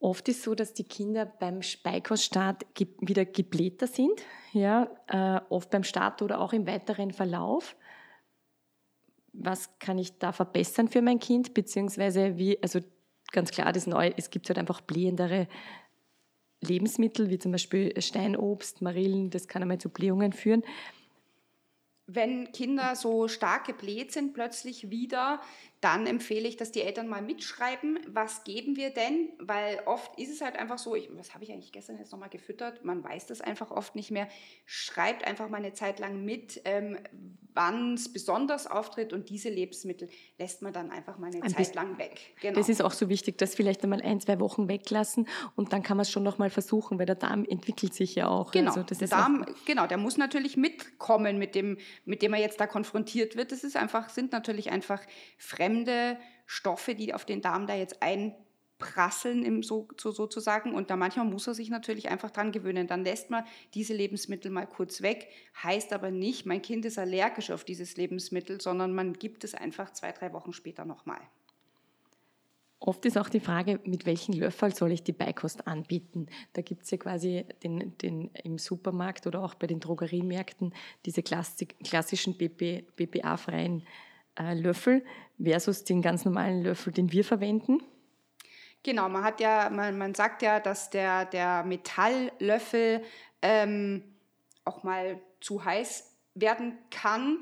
Oft 0.00 0.28
ist 0.28 0.42
so, 0.42 0.54
dass 0.54 0.74
die 0.74 0.84
Kinder 0.84 1.26
beim 1.26 1.60
Beikoststart 1.82 2.74
ge 2.74 2.88
wieder 3.00 3.24
geblähter 3.24 3.86
sind, 3.86 4.22
ja, 4.52 4.90
äh, 5.06 5.40
oft 5.48 5.70
beim 5.70 5.84
Start 5.84 6.22
oder 6.22 6.40
auch 6.40 6.52
im 6.52 6.66
weiteren 6.66 7.12
Verlauf. 7.12 7.76
Was 9.32 9.78
kann 9.78 9.98
ich 9.98 10.18
da 10.18 10.32
verbessern 10.32 10.88
für 10.88 11.02
mein 11.02 11.18
Kind? 11.18 11.54
Beziehungsweise 11.54 12.36
wie, 12.36 12.60
also 12.62 12.80
ganz 13.32 13.50
klar, 13.50 13.72
das 13.72 13.86
Neue, 13.86 14.14
es 14.16 14.30
gibt 14.30 14.48
halt 14.48 14.58
einfach 14.58 14.80
blähendere 14.80 15.48
Lebensmittel, 16.60 17.30
wie 17.30 17.38
zum 17.38 17.52
Beispiel 17.52 18.00
Steinobst, 18.00 18.82
Marillen, 18.82 19.30
das 19.30 19.48
kann 19.48 19.62
einmal 19.62 19.78
zu 19.78 19.88
Blähungen 19.88 20.32
führen. 20.32 20.62
Wenn 22.06 22.52
Kinder 22.52 22.94
so 22.94 23.26
stark 23.26 23.66
gebläht 23.66 24.12
sind 24.12 24.32
plötzlich 24.32 24.90
wieder, 24.90 25.40
dann 25.80 26.06
empfehle 26.06 26.48
ich, 26.48 26.56
dass 26.56 26.72
die 26.72 26.82
Eltern 26.82 27.06
mal 27.06 27.22
mitschreiben, 27.22 27.98
was 28.08 28.44
geben 28.44 28.76
wir 28.76 28.90
denn? 28.90 29.30
Weil 29.38 29.80
oft 29.84 30.18
ist 30.18 30.30
es 30.30 30.40
halt 30.40 30.56
einfach 30.56 30.78
so, 30.78 30.94
ich, 30.94 31.08
was 31.16 31.34
habe 31.34 31.44
ich 31.44 31.52
eigentlich 31.52 31.72
gestern 31.72 31.98
jetzt 31.98 32.12
nochmal 32.12 32.30
gefüttert? 32.30 32.84
Man 32.84 33.04
weiß 33.04 33.26
das 33.26 33.40
einfach 33.40 33.70
oft 33.70 33.94
nicht 33.94 34.10
mehr. 34.10 34.28
Schreibt 34.64 35.26
einfach 35.26 35.48
mal 35.48 35.58
eine 35.58 35.74
Zeit 35.74 35.98
lang 35.98 36.24
mit, 36.24 36.62
ähm, 36.64 36.98
wann 37.52 37.94
es 37.94 38.12
besonders 38.12 38.66
auftritt 38.66 39.12
und 39.12 39.30
diese 39.30 39.48
Lebensmittel 39.48 40.08
lässt 40.38 40.60
man 40.62 40.72
dann 40.72 40.90
einfach 40.90 41.18
mal 41.18 41.28
eine 41.28 41.42
Ein 41.42 41.50
Zeit 41.50 41.74
lang 41.74 41.98
weg. 41.98 42.20
Genau. 42.40 42.58
Das 42.58 42.68
ist 42.68 42.82
auch 42.82 42.92
so 42.92 43.08
wichtig, 43.08 43.38
das 43.38 43.54
vielleicht 43.54 43.82
einmal 43.82 44.02
ein, 44.02 44.20
zwei 44.20 44.40
Wochen 44.40 44.68
weglassen 44.68 45.26
und 45.56 45.72
dann 45.72 45.82
kann 45.82 45.96
man 45.96 46.02
es 46.02 46.10
schon 46.10 46.22
nochmal 46.22 46.50
versuchen, 46.50 46.98
weil 46.98 47.06
der 47.06 47.14
Darm 47.14 47.44
entwickelt 47.44 47.94
sich 47.94 48.14
ja 48.14 48.28
auch. 48.28 48.50
Genau, 48.50 48.70
Also 48.70 48.82
das 48.82 48.98
der 48.98 49.06
ist 49.06 49.12
Darm, 49.12 49.46
genau, 49.64 49.86
der 49.86 49.96
muss 49.96 50.16
natürlich 50.16 50.56
mitkommen 50.56 51.38
mit 51.38 51.54
dem, 51.54 51.78
mit 52.04 52.22
dem 52.22 52.34
er 52.34 52.40
jetzt 52.40 52.60
da 52.60 52.66
konfrontiert 52.66 53.36
wird. 53.36 53.52
Das 53.52 53.64
ist 53.64 53.76
einfach, 53.76 54.10
sind 54.10 54.32
natürlich 54.32 54.70
einfach 54.70 55.00
fremde 55.38 55.75
Stoffe, 56.46 56.94
die 56.94 57.12
auf 57.12 57.24
den 57.24 57.42
Darm 57.42 57.66
da 57.66 57.74
jetzt 57.74 58.02
einprasseln, 58.02 59.44
im 59.44 59.62
so, 59.62 59.88
so, 60.00 60.12
sozusagen. 60.12 60.74
Und 60.74 60.90
da 60.90 60.96
manchmal 60.96 61.26
muss 61.26 61.46
er 61.46 61.54
sich 61.54 61.68
natürlich 61.68 62.08
einfach 62.08 62.30
dran 62.30 62.52
gewöhnen. 62.52 62.86
Dann 62.86 63.04
lässt 63.04 63.30
man 63.30 63.44
diese 63.74 63.94
Lebensmittel 63.94 64.50
mal 64.50 64.66
kurz 64.66 65.02
weg. 65.02 65.28
Heißt 65.62 65.92
aber 65.92 66.10
nicht, 66.10 66.46
mein 66.46 66.62
Kind 66.62 66.84
ist 66.84 66.98
allergisch 66.98 67.50
auf 67.50 67.64
dieses 67.64 67.96
Lebensmittel, 67.96 68.60
sondern 68.60 68.94
man 68.94 69.12
gibt 69.12 69.44
es 69.44 69.54
einfach 69.54 69.92
zwei, 69.92 70.12
drei 70.12 70.32
Wochen 70.32 70.52
später 70.52 70.84
nochmal. 70.84 71.20
Oft 72.78 73.06
ist 73.06 73.16
auch 73.16 73.30
die 73.30 73.40
Frage, 73.40 73.80
mit 73.84 74.04
welchem 74.04 74.34
Löffel 74.34 74.74
soll 74.74 74.92
ich 74.92 75.02
die 75.02 75.12
Beikost 75.12 75.66
anbieten? 75.66 76.26
Da 76.52 76.60
gibt 76.60 76.84
es 76.84 76.90
ja 76.90 76.98
quasi 76.98 77.46
den, 77.62 77.96
den, 77.98 78.30
im 78.44 78.58
Supermarkt 78.58 79.26
oder 79.26 79.42
auch 79.42 79.54
bei 79.54 79.66
den 79.66 79.80
Drogeriemärkten 79.80 80.74
diese 81.06 81.22
klassischen 81.22 82.36
BP, 82.36 82.84
BPA-freien 82.94 83.82
Löffel 84.38 85.04
versus 85.42 85.84
den 85.84 86.02
ganz 86.02 86.24
normalen 86.24 86.62
Löffel, 86.62 86.92
den 86.92 87.12
wir 87.12 87.24
verwenden. 87.24 87.82
Genau, 88.82 89.08
man 89.08 89.24
hat 89.24 89.40
ja, 89.40 89.68
man, 89.70 89.98
man 89.98 90.14
sagt 90.14 90.42
ja, 90.42 90.60
dass 90.60 90.90
der, 90.90 91.24
der 91.24 91.64
Metalllöffel 91.64 93.02
ähm, 93.42 94.04
auch 94.64 94.84
mal 94.84 95.20
zu 95.40 95.64
heiß 95.64 96.16
werden 96.34 96.78
kann. 96.90 97.38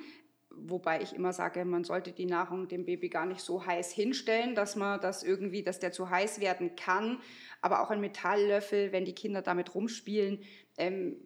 Wobei 0.57 1.03
ich 1.03 1.15
immer 1.15 1.33
sage, 1.33 1.65
man 1.65 1.85
sollte 1.85 2.13
die 2.13 2.27
Nahrung 2.27 2.69
dem 2.69 2.85
Baby 2.85 3.09
gar 3.09 3.27
nicht 3.27 3.41
so 3.41 3.67
heiß 3.67 3.93
hinstellen, 3.93 4.55
dass 4.55 4.77
man 4.77 5.01
das 5.01 5.23
irgendwie, 5.23 5.63
dass 5.63 5.81
der 5.81 5.93
zu 5.93 6.09
heiß 6.09 6.41
werden 6.41 6.77
kann. 6.77 7.21
Aber 7.61 7.83
auch 7.83 7.91
ein 7.91 8.01
Metalllöffel, 8.01 8.93
wenn 8.93 9.05
die 9.05 9.15
Kinder 9.15 9.43
damit 9.43 9.75
rumspielen, 9.75 10.41
ähm, 10.79 11.17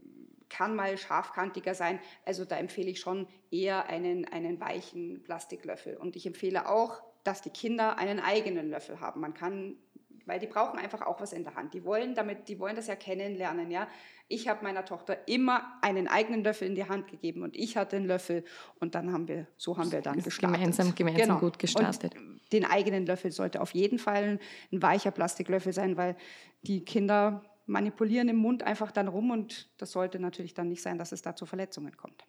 kann 0.48 0.74
mal 0.74 0.96
scharfkantiger 0.96 1.74
sein. 1.74 1.98
Also 2.24 2.44
da 2.44 2.56
empfehle 2.56 2.90
ich 2.90 3.00
schon 3.00 3.26
eher 3.50 3.88
einen, 3.88 4.24
einen 4.26 4.60
weichen 4.60 5.22
Plastiklöffel. 5.22 5.96
Und 5.96 6.16
ich 6.16 6.26
empfehle 6.26 6.68
auch, 6.68 7.02
dass 7.24 7.42
die 7.42 7.50
Kinder 7.50 7.98
einen 7.98 8.20
eigenen 8.20 8.70
Löffel 8.70 9.00
haben. 9.00 9.20
Man 9.20 9.34
kann, 9.34 9.76
weil 10.24 10.38
die 10.38 10.46
brauchen 10.46 10.78
einfach 10.78 11.02
auch 11.02 11.20
was 11.20 11.32
in 11.32 11.44
der 11.44 11.54
Hand. 11.54 11.74
Die 11.74 11.84
wollen 11.84 12.14
damit, 12.14 12.48
die 12.48 12.58
wollen 12.58 12.76
das 12.76 12.86
ja 12.86 12.96
kennenlernen, 12.96 13.70
ja. 13.70 13.88
Ich 14.30 14.46
habe 14.46 14.62
meiner 14.62 14.84
Tochter 14.84 15.26
immer 15.26 15.78
einen 15.80 16.06
eigenen 16.06 16.44
Löffel 16.44 16.68
in 16.68 16.74
die 16.74 16.84
Hand 16.86 17.08
gegeben 17.08 17.42
und 17.42 17.56
ich 17.56 17.78
hatte 17.78 17.96
einen 17.96 18.06
Löffel 18.06 18.44
und 18.78 18.94
dann 18.94 19.10
haben 19.10 19.26
wir, 19.26 19.46
so 19.56 19.78
haben 19.78 19.90
wir 19.90 20.02
dann 20.02 20.20
gestartet. 20.20 20.60
gemeinsam- 20.60 20.94
gemeinsam 20.94 21.40
gut 21.40 21.58
gestartet. 21.58 22.14
Und 22.14 22.40
den 22.52 22.66
eigenen 22.66 23.06
Löffel 23.06 23.32
sollte 23.32 23.62
auf 23.62 23.72
jeden 23.72 23.98
Fall 23.98 24.38
ein 24.70 24.82
weicher 24.82 25.12
Plastiklöffel 25.12 25.72
sein, 25.72 25.96
weil 25.96 26.14
die 26.62 26.84
Kinder 26.84 27.42
manipulieren 27.68 28.28
im 28.28 28.36
Mund 28.36 28.62
einfach 28.62 28.90
dann 28.90 29.08
rum 29.08 29.30
und 29.30 29.68
das 29.78 29.92
sollte 29.92 30.18
natürlich 30.18 30.54
dann 30.54 30.68
nicht 30.68 30.82
sein, 30.82 30.98
dass 30.98 31.12
es 31.12 31.22
da 31.22 31.36
zu 31.36 31.46
Verletzungen 31.46 31.96
kommt. 31.96 32.24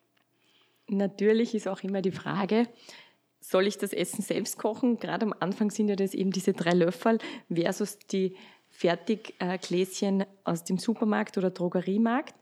Natürlich 0.88 1.56
ist 1.56 1.68
auch 1.68 1.82
immer 1.82 2.02
die 2.02 2.12
Frage, 2.12 2.68
soll 3.40 3.68
ich 3.68 3.78
das 3.78 3.94
Essen 3.94 4.22
selbst 4.22 4.58
kochen? 4.58 4.98
Gerade 4.98 5.26
am 5.26 5.34
Anfang 5.40 5.72
sind 5.72 5.88
ja 5.88 5.96
das 5.96 6.14
eben 6.14 6.32
diese 6.32 6.54
drei 6.54 6.74
Löffel 6.74 7.20
versus 7.52 8.00
die 8.00 8.36
Fertiggläschen 8.70 10.26
aus 10.44 10.64
dem 10.64 10.78
Supermarkt 10.78 11.38
oder 11.38 11.50
Drogeriemarkt. 11.50 12.36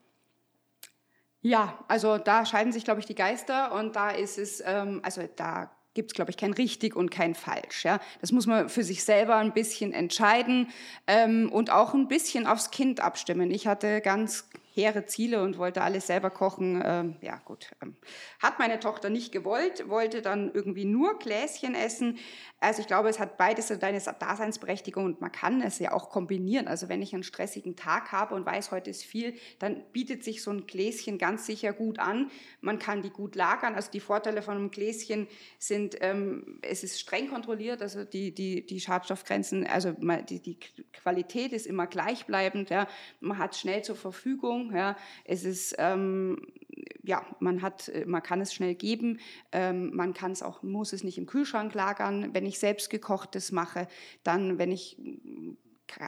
Ja, 1.42 1.84
also 1.88 2.18
da 2.18 2.46
scheiden 2.46 2.74
sich, 2.74 2.84
glaube 2.84 3.00
ich, 3.00 3.06
die 3.06 3.16
Geister 3.16 3.74
und 3.74 3.96
da 3.96 4.10
ist 4.10 4.38
es, 4.38 4.62
ähm, 4.66 5.02
also 5.04 5.22
da 5.36 5.72
gibt 5.98 6.12
es, 6.12 6.14
glaube 6.14 6.30
ich, 6.30 6.38
kein 6.38 6.54
richtig 6.54 6.96
und 6.96 7.10
kein 7.10 7.34
falsch. 7.34 7.84
Ja? 7.84 8.00
Das 8.22 8.32
muss 8.32 8.46
man 8.46 8.70
für 8.70 8.84
sich 8.84 9.04
selber 9.04 9.38
ein 9.38 9.52
bisschen 9.52 9.94
entscheiden 9.94 10.68
ähm, 11.08 11.52
und 11.52 11.72
auch 11.72 11.96
ein 11.96 12.08
bisschen 12.08 12.46
aufs 12.46 12.70
Kind 12.70 13.00
abstimmen. 13.00 13.50
Ich 13.50 13.66
hatte 13.66 14.00
ganz 14.02 14.48
hehre 14.78 15.06
Ziele 15.06 15.42
und 15.42 15.58
wollte 15.58 15.82
alles 15.82 16.08
selber 16.08 16.30
kochen. 16.30 16.82
Ähm, 16.86 17.18
ja, 17.22 17.38
gut. 17.38 17.72
Ähm, 17.82 17.96
hat 18.42 18.60
meine 18.60 18.80
Tochter 18.80 19.10
nicht 19.10 19.32
gewollt, 19.32 19.90
wollte 19.90 20.22
dann 20.22 20.52
irgendwie 20.54 20.86
nur 20.86 21.18
Gläschen 21.20 21.76
essen. 21.76 22.18
Also 22.60 22.82
ich 22.82 22.88
glaube, 22.88 23.10
es 23.10 23.20
hat 23.20 23.38
beides 23.38 23.68
seine 23.68 24.00
Daseinsberechtigung 24.00 25.06
und 25.06 25.22
man 25.22 25.32
kann 25.32 25.62
es 25.62 25.80
ja 25.80 25.92
auch 25.92 26.10
kombinieren. 26.10 26.68
Also 26.68 26.90
wenn 26.90 27.02
ich 27.02 27.14
einen 27.14 27.24
stressigen 27.24 27.76
Tag 27.76 28.12
habe 28.12 28.36
und 28.36 28.46
weiß, 28.46 28.72
heute 28.72 28.90
ist 28.90 29.04
viel, 29.04 29.36
dann 29.60 29.84
bietet 29.92 30.24
sich 30.24 30.42
so 30.42 30.52
ein 30.52 30.66
Gläschen 30.66 31.18
ganz 31.18 31.46
sicher 31.46 31.74
gut 31.74 32.00
an. 32.00 32.32
Man 32.62 32.80
kann 32.80 33.02
die 33.02 33.10
gut 33.10 33.36
lagern. 33.36 33.76
Also 33.76 33.92
die 33.92 34.00
Vorteile 34.00 34.42
von 34.42 34.56
einem 34.56 34.72
Gläschen 34.72 35.28
sind, 35.60 35.98
ähm, 36.02 36.60
es 36.62 36.84
ist 36.84 37.00
streng 37.00 37.30
kontrolliert, 37.30 37.82
also 37.82 38.04
die, 38.04 38.34
die, 38.34 38.66
die 38.66 38.80
Schadstoffgrenzen, 38.80 39.66
also 39.68 39.92
die, 40.30 40.42
die 40.42 40.60
Qualität 40.94 41.54
ist 41.54 41.66
immer 41.66 41.88
gleichbleibend. 41.88 42.70
Ja. 42.70 42.88
Man 43.20 43.38
hat 43.38 43.56
schnell 43.56 43.84
zur 43.84 43.96
Verfügung. 43.96 44.67
Ja. 44.74 44.96
Es 45.26 45.44
ist 45.44 45.76
ähm, 45.78 46.38
ja, 47.08 47.26
man 47.40 47.62
hat, 47.62 47.90
äh, 47.90 48.06
man 48.06 48.22
kann 48.22 48.42
es 48.42 48.54
schnell 48.54 48.76
geben, 48.76 49.20
ähm, 49.52 49.96
man 49.96 50.14
kann 50.14 50.32
es 50.32 50.44
auch, 50.44 50.62
muss 50.62 50.94
es 50.94 51.04
nicht 51.04 51.18
im 51.18 51.26
Kühlschrank 51.26 51.74
lagern. 51.74 52.34
Wenn 52.34 52.46
ich 52.46 52.60
selbst 52.60 52.90
gekochtes 52.90 53.52
mache, 53.52 53.88
dann, 54.24 54.60
wenn 54.60 54.72
ich, 54.72 54.98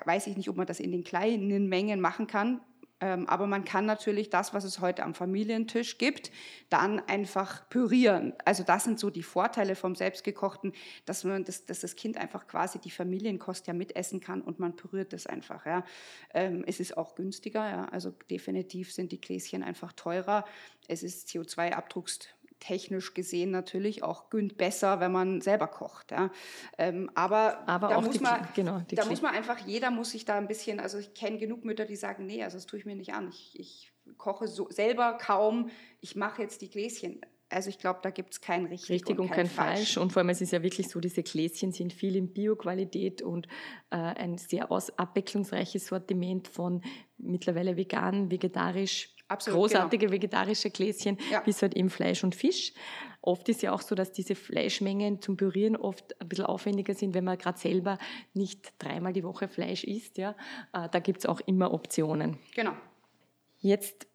weiß 0.06 0.28
ich 0.28 0.38
nicht, 0.38 0.50
ob 0.50 0.58
man 0.58 0.68
das 0.68 0.80
in 0.80 0.92
den 0.92 1.04
kleinen 1.04 1.70
Mengen 1.70 2.02
machen 2.02 2.28
kann, 2.28 2.62
aber 3.00 3.48
man 3.48 3.64
kann 3.64 3.86
natürlich 3.86 4.30
das, 4.30 4.54
was 4.54 4.64
es 4.64 4.80
heute 4.80 5.04
am 5.04 5.14
Familientisch 5.14 5.98
gibt, 5.98 6.32
dann 6.70 7.00
einfach 7.00 7.70
pürieren. 7.70 8.34
Also 8.46 8.64
das 8.64 8.84
sind 8.84 9.00
so 9.00 9.10
die 9.10 9.24
Vorteile 9.24 9.76
vom 9.76 9.96
Selbstgekochten, 9.96 10.74
dass, 11.06 11.24
man 11.24 11.46
das, 11.46 11.66
dass 11.66 11.80
das 11.80 11.96
Kind 11.96 12.18
einfach 12.18 12.48
quasi 12.48 12.80
die 12.80 12.92
Familienkost 12.92 13.68
ja 13.68 13.74
mitessen 13.74 14.20
kann 14.20 14.42
und 14.42 14.60
man 14.60 14.76
püriert 14.76 15.14
das 15.14 15.28
einfach. 15.28 15.66
Ja. 15.66 15.86
Ähm, 16.34 16.64
es 16.68 16.80
ist 16.80 16.98
auch 16.98 17.16
günstiger, 17.16 17.70
ja. 17.70 17.86
also 17.86 18.14
definitiv 18.30 18.92
sind 18.94 19.12
die 19.12 19.22
Gläschen 19.22 19.64
einfach 19.64 19.94
teurer. 19.94 20.46
Es 20.88 21.04
ist 21.04 21.30
CO2-Abdrucks 21.30 22.20
technisch 22.60 23.14
gesehen 23.14 23.52
natürlich 23.52 24.04
auch 24.04 24.30
günd 24.30 24.58
besser, 24.58 25.00
wenn 25.00 25.12
man 25.12 25.42
selber 25.42 25.68
kocht. 25.68 26.12
Ja. 26.12 26.30
Ähm, 26.78 27.10
aber, 27.16 27.68
aber 27.68 27.90
da, 27.90 28.02
muss, 28.02 28.18
die, 28.18 28.24
man, 28.24 28.48
genau, 28.54 28.82
da 28.92 29.06
muss 29.06 29.22
man 29.22 29.34
einfach, 29.34 29.60
jeder 29.66 29.92
muss 29.92 30.12
sich 30.12 30.26
da 30.26 30.38
ein 30.38 30.48
bisschen, 30.48 30.80
also 30.80 30.98
ich 30.98 31.14
kenne 31.14 31.38
genug 31.38 31.66
Mütter, 31.66 31.86
die 31.86 31.96
sagen, 31.96 32.26
nee, 32.26 32.44
also 32.44 32.58
das 32.58 32.66
tue 32.66 32.80
ich 32.80 32.86
mir 32.86 32.96
nicht 32.96 33.14
an. 33.14 33.30
Ich, 33.30 33.60
ich 33.60 33.92
koche 34.18 34.48
so 34.48 34.70
selber 34.70 35.14
kaum, 35.14 35.70
ich 36.02 36.16
mache 36.16 36.42
jetzt 36.42 36.62
die 36.62 36.70
Gläschen. 36.70 37.22
Also 37.52 37.70
ich 37.70 37.80
glaube, 37.80 38.00
da 38.04 38.12
gibt 38.12 38.34
es 38.34 38.42
kein 38.42 38.66
richtig, 38.68 38.92
richtig 38.92 39.18
und, 39.18 39.28
kein, 39.28 39.38
kein 39.38 39.48
falsch. 39.48 39.78
falsch. 39.78 39.98
Und 39.98 40.14
vor 40.14 40.20
allem, 40.20 40.30
es 40.30 40.40
ist 40.40 40.52
ja 40.52 40.62
wirklich 40.62 40.88
so, 40.88 41.00
diese 41.00 41.24
Gläschen 41.24 41.72
sind 41.72 41.94
viel 41.94 42.16
in 42.16 42.32
Bio-Qualität 42.32 43.24
und 43.24 43.48
äh, 43.90 43.96
ein 43.96 44.38
sehr 44.38 44.72
aus, 44.72 44.92
abwechslungsreiches 45.00 45.88
Sortiment 45.88 46.48
von 46.48 46.84
mittlerweile 47.18 47.76
vegan, 47.76 48.30
vegetarisch, 48.30 49.16
Absolut, 49.30 49.60
großartige 49.60 50.08
genau. 50.08 50.14
vegetarische 50.14 50.70
Gläschen 50.70 51.18
ja. 51.32 51.40
bis 51.40 51.62
halt 51.62 51.76
eben 51.76 51.90
Fleisch 51.90 52.24
und 52.24 52.36
Fisch. 52.36 52.74
Oft 53.22 53.48
ist 53.50 53.62
ja 53.62 53.74
auch 53.74 53.82
so, 53.82 53.96
dass 53.96 54.12
diese 54.12 54.36
Fleischmengen 54.36 55.22
zum 55.22 55.38
Pürieren 55.38 55.76
oft 55.76 56.20
ein 56.20 56.28
bisschen 56.28 56.46
aufwendiger 56.46 56.94
sind, 56.94 57.14
wenn 57.14 57.26
man 57.26 57.38
gerade 57.38 57.60
selber 57.60 57.98
nicht 58.34 58.74
dreimal 58.80 59.14
die 59.14 59.24
Woche 59.24 59.48
Fleisch 59.48 59.84
isst. 59.84 60.18
Ja. 60.18 60.36
Äh, 60.74 60.90
da 60.90 61.00
gibt 61.00 61.20
es 61.20 61.26
auch 61.26 61.42
immer 61.42 61.74
Optionen. 61.74 62.38
Genau. 62.56 62.74
Jetzt 63.60 64.08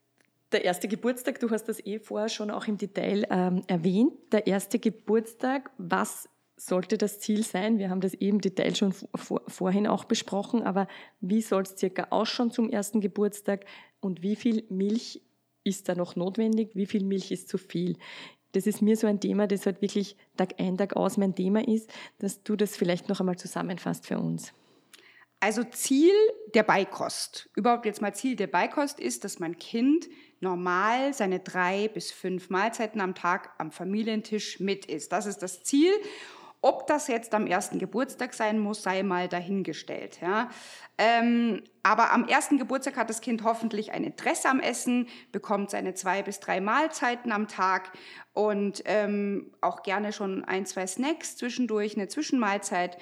der 0.53 0.65
erste 0.65 0.89
Geburtstag, 0.89 1.41
du 1.41 1.51
hast 1.51 1.65
das 1.65 1.85
eh 1.85 1.99
vorher 1.99 2.29
schon 2.29 2.51
auch 2.51 2.67
im 2.67 2.79
Detail 2.79 3.27
ähm, 3.31 3.63
erwähnt. 3.67 4.13
Der 4.33 4.47
erste 4.47 4.79
Geburtstag, 4.79 5.71
was 5.79 6.29
sollte 6.57 6.97
das 6.97 7.19
Ziel 7.19 7.43
sein? 7.43 7.79
Wir 7.79 7.91
haben 7.91 8.01
das 8.01 8.15
eben 8.15 8.37
im 8.37 8.41
Detail 8.41 8.75
schon 8.75 8.93
vor, 8.93 9.43
vorhin 9.49 9.87
auch 9.87 10.05
besprochen, 10.05 10.63
aber 10.63 10.87
wie 11.21 11.43
soll 11.43 11.63
es 11.63 11.77
circa 11.77 12.09
ausschauen 12.11 12.51
zum 12.51 12.71
ersten 12.71 13.01
Geburtstag 13.01 13.67
und 14.05 14.23
wie 14.23 14.37
viel 14.37 14.65
Milch 14.69 15.23
ist 15.65 15.89
da 15.89 15.95
noch 15.95 16.15
notwendig? 16.15 16.71
Wie 16.75 16.87
viel 16.87 17.05
Milch 17.05 17.31
ist 17.31 17.49
zu 17.49 17.59
viel? 17.59 17.97
Das 18.53 18.67
ist 18.67 18.83
mir 18.83 18.97
so 18.97 19.07
ein 19.07 19.19
Thema, 19.19 19.49
das 19.49 19.67
halt 19.67 19.83
wirklich 19.83 20.17
Tag 20.37 20.55
ein, 20.59 20.77
Tag 20.77 20.95
aus 20.95 21.17
mein 21.17 21.35
Thema 21.35 21.67
ist, 21.67 21.91
dass 22.19 22.43
du 22.45 22.55
das 22.55 22.77
vielleicht 22.77 23.09
noch 23.09 23.19
einmal 23.19 23.37
zusammenfasst 23.37 24.07
für 24.07 24.19
uns. 24.19 24.53
Also 25.41 25.65
Ziel 25.65 26.13
der 26.55 26.63
Beikost, 26.63 27.51
überhaupt 27.57 27.85
jetzt 27.85 28.01
mal 28.01 28.15
Ziel 28.15 28.37
der 28.37 28.47
Beikost 28.47 29.01
ist, 29.01 29.25
dass 29.25 29.41
mein 29.41 29.59
Kind 29.59 30.09
normal 30.41 31.13
seine 31.13 31.41
drei 31.41 31.89
bis 31.89 32.13
fünf 32.13 32.49
Mahlzeiten 32.49 33.01
am 33.01 33.15
Tag 33.15 33.53
am 33.59 33.73
Familientisch 33.73 34.61
mit 34.61 34.87
isst. 34.87 35.13
Das 35.13 35.27
ist 35.27 35.39
das 35.39 35.63
Ziel. 35.65 35.93
Ob 36.65 36.87
das 36.87 37.09
jetzt 37.09 37.35
am 37.35 37.47
ersten 37.47 37.79
Geburtstag 37.79 38.33
sein 38.33 38.59
muss, 38.59 38.83
sei 38.83 39.03
mal 39.03 39.29
dahingestellt. 39.29 40.19
Ja. 40.23 40.49
Ähm, 40.97 41.63
aber 41.83 42.11
am 42.11 42.27
ersten 42.27 42.57
Geburtstag 42.57 42.97
hat 42.97 43.11
das 43.11 43.21
Kind 43.21 43.45
hoffentlich 43.45 43.93
ein 43.93 44.03
Interesse 44.03 44.49
am 44.49 44.61
Essen, 44.61 45.09
bekommt 45.31 45.69
seine 45.69 45.93
zwei 45.93 46.23
bis 46.23 46.41
drei 46.41 46.63
Mahlzeiten 46.63 47.33
am 47.33 47.49
Tag 47.49 47.93
und 48.33 48.83
ähm, 48.87 49.53
auch 49.61 49.83
gerne 49.83 50.11
schon 50.15 50.43
ein, 50.47 50.65
zwei 50.65 50.87
Snacks 50.87 51.37
zwischendurch, 51.37 51.97
eine 51.97 52.09
Zwischenmahlzeit. 52.09 52.97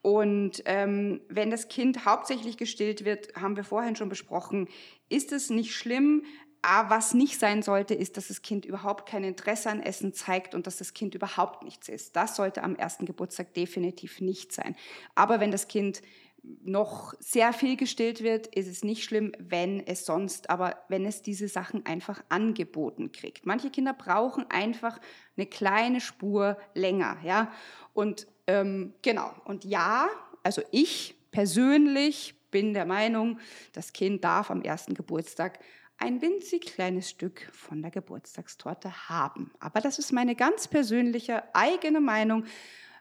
Und 0.00 0.62
ähm, 0.66 1.20
wenn 1.28 1.50
das 1.50 1.66
Kind 1.66 2.04
hauptsächlich 2.04 2.56
gestillt 2.56 3.04
wird, 3.04 3.34
haben 3.34 3.56
wir 3.56 3.64
vorhin 3.64 3.96
schon 3.96 4.08
besprochen, 4.08 4.68
ist 5.08 5.32
es 5.32 5.50
nicht 5.50 5.74
schlimm, 5.74 6.22
aber 6.68 6.90
was 6.90 7.14
nicht 7.14 7.38
sein 7.38 7.62
sollte, 7.62 7.94
ist, 7.94 8.18
dass 8.18 8.28
das 8.28 8.42
Kind 8.42 8.66
überhaupt 8.66 9.08
kein 9.08 9.24
Interesse 9.24 9.70
an 9.70 9.82
Essen 9.82 10.12
zeigt 10.12 10.54
und 10.54 10.66
dass 10.66 10.76
das 10.76 10.92
Kind 10.92 11.14
überhaupt 11.14 11.62
nichts 11.62 11.88
isst. 11.88 12.14
Das 12.14 12.36
sollte 12.36 12.62
am 12.62 12.76
ersten 12.76 13.06
Geburtstag 13.06 13.54
definitiv 13.54 14.20
nicht 14.20 14.52
sein. 14.52 14.76
Aber 15.14 15.40
wenn 15.40 15.50
das 15.50 15.68
Kind 15.68 16.02
noch 16.42 17.14
sehr 17.20 17.54
viel 17.54 17.78
gestillt 17.78 18.22
wird, 18.22 18.48
ist 18.48 18.68
es 18.68 18.84
nicht 18.84 19.02
schlimm, 19.02 19.32
wenn 19.38 19.86
es 19.86 20.04
sonst, 20.04 20.50
aber 20.50 20.76
wenn 20.88 21.06
es 21.06 21.22
diese 21.22 21.48
Sachen 21.48 21.86
einfach 21.86 22.22
angeboten 22.28 23.12
kriegt. 23.12 23.46
Manche 23.46 23.70
Kinder 23.70 23.94
brauchen 23.94 24.44
einfach 24.50 25.00
eine 25.38 25.46
kleine 25.46 26.02
Spur 26.02 26.58
länger, 26.74 27.16
ja. 27.24 27.50
Und 27.94 28.26
ähm, 28.46 28.92
genau. 29.00 29.32
Und 29.46 29.64
ja, 29.64 30.08
also 30.42 30.60
ich 30.70 31.14
persönlich 31.30 32.34
bin 32.50 32.74
der 32.74 32.84
Meinung, 32.84 33.38
das 33.72 33.94
Kind 33.94 34.22
darf 34.22 34.50
am 34.50 34.60
ersten 34.60 34.92
Geburtstag 34.92 35.60
ein 35.98 36.22
winzig 36.22 36.66
kleines 36.66 37.10
Stück 37.10 37.48
von 37.52 37.82
der 37.82 37.90
Geburtstagstorte 37.90 39.08
haben. 39.08 39.50
Aber 39.58 39.80
das 39.80 39.98
ist 39.98 40.12
meine 40.12 40.36
ganz 40.36 40.68
persönliche 40.68 41.42
eigene 41.54 42.00
Meinung. 42.00 42.44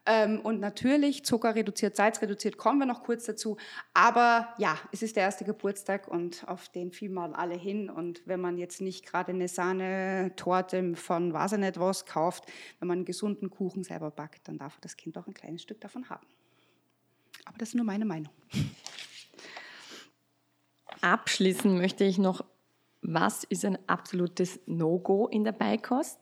Ähm, 0.07 0.39
und 0.39 0.61
natürlich 0.61 1.25
Zucker 1.25 1.53
reduziert, 1.53 1.97
Salz 1.97 2.21
reduziert, 2.21 2.57
kommen 2.57 2.79
wir 2.79 2.85
noch 2.85 3.03
kurz 3.03 3.25
dazu. 3.25 3.57
Aber 3.93 4.53
ja, 4.57 4.79
es 4.91 5.01
ist 5.03 5.15
der 5.17 5.23
erste 5.23 5.43
Geburtstag 5.43 6.07
und 6.07 6.47
auf 6.47 6.69
den 6.69 6.91
mal 7.13 7.33
alle 7.33 7.55
hin. 7.55 7.89
Und 7.89 8.21
wenn 8.25 8.39
man 8.39 8.57
jetzt 8.57 8.81
nicht 8.81 9.05
gerade 9.05 9.31
eine 9.31 9.47
Sahnetorte 9.47 10.95
von 10.95 11.33
nicht 11.57 11.79
was 11.79 12.05
kauft, 12.05 12.45
wenn 12.79 12.87
man 12.87 12.99
einen 12.99 13.05
gesunden 13.05 13.49
Kuchen 13.49 13.83
selber 13.83 14.09
backt, 14.09 14.47
dann 14.47 14.57
darf 14.57 14.77
das 14.81 14.95
Kind 14.95 15.17
auch 15.17 15.27
ein 15.27 15.33
kleines 15.33 15.61
Stück 15.61 15.81
davon 15.81 16.09
haben. 16.09 16.25
Aber 17.45 17.57
das 17.57 17.69
ist 17.69 17.75
nur 17.75 17.85
meine 17.85 18.05
Meinung. 18.05 18.33
Abschließen 21.01 21.77
möchte 21.77 22.05
ich 22.05 22.17
noch 22.17 22.43
was 23.01 23.43
ist 23.43 23.65
ein 23.65 23.77
absolutes 23.87 24.59
No-Go 24.65 25.27
in 25.27 25.43
der 25.43 25.51
Beikost? 25.51 26.19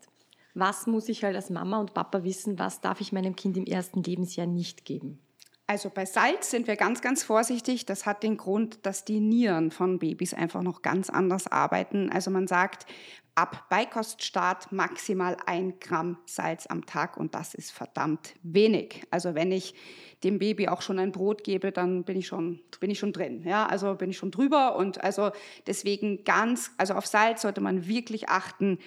Was 0.54 0.88
muss 0.88 1.10
ich 1.10 1.24
halt 1.24 1.36
als 1.36 1.50
Mama 1.50 1.80
und 1.80 1.94
Papa 1.94 2.24
wissen, 2.24 2.60
was 2.60 2.80
darf 2.82 3.02
ich 3.02 3.12
meinem 3.12 3.36
Kind 3.36 3.58
im 3.58 3.66
ersten 3.66 4.04
Lebensjahr 4.04 4.48
nicht 4.48 4.86
geben? 4.86 5.20
Also 5.68 5.90
bei 5.90 6.06
Salz 6.06 6.52
sind 6.52 6.68
wir 6.68 6.76
ganz, 6.76 7.02
ganz 7.02 7.24
vorsichtig. 7.24 7.88
Das 7.88 8.06
hat 8.06 8.22
den 8.22 8.38
Grund, 8.38 8.86
dass 8.86 9.04
die 9.04 9.20
Nieren 9.20 9.72
von 9.72 9.98
Babys 9.98 10.36
einfach 10.36 10.62
noch 10.62 10.84
ganz 10.84 11.10
anders 11.10 11.48
arbeiten. 11.48 12.12
Also 12.12 12.30
man 12.30 12.46
sagt, 12.46 12.86
ab 13.34 13.66
Beikoststart 13.70 14.72
maximal 14.72 15.36
ein 15.46 15.80
Gramm 15.80 16.18
Salz 16.26 16.68
am 16.68 16.86
Tag 16.86 17.18
und 17.18 17.34
das 17.34 17.56
ist 17.56 17.72
verdammt 17.72 18.36
wenig. 18.44 19.04
Also 19.10 19.34
wenn 19.34 19.52
ich 19.52 19.74
dem 20.24 20.40
Baby 20.40 20.70
auch 20.70 20.82
schon 20.82 21.00
ein 21.00 21.12
Brot 21.12 21.44
gebe, 21.44 21.72
dann 21.72 22.04
bin 22.04 22.18
ich 22.18 22.28
schon, 22.28 22.62
bin 22.80 22.92
ich 22.92 23.00
schon 23.00 23.12
drin. 23.12 23.44
Ja, 23.44 23.66
also 23.66 23.96
bin 23.96 24.12
ich 24.12 24.18
schon 24.18 24.32
drüber 24.32 24.76
und 24.76 25.04
also 25.04 25.32
deswegen 25.68 26.24
ganz, 26.24 26.72
also 26.78 26.94
auf 26.94 27.08
Salz 27.08 27.42
sollte 27.42 27.60
man 27.60 27.88
wirklich 27.88 28.30
achten 28.30 28.78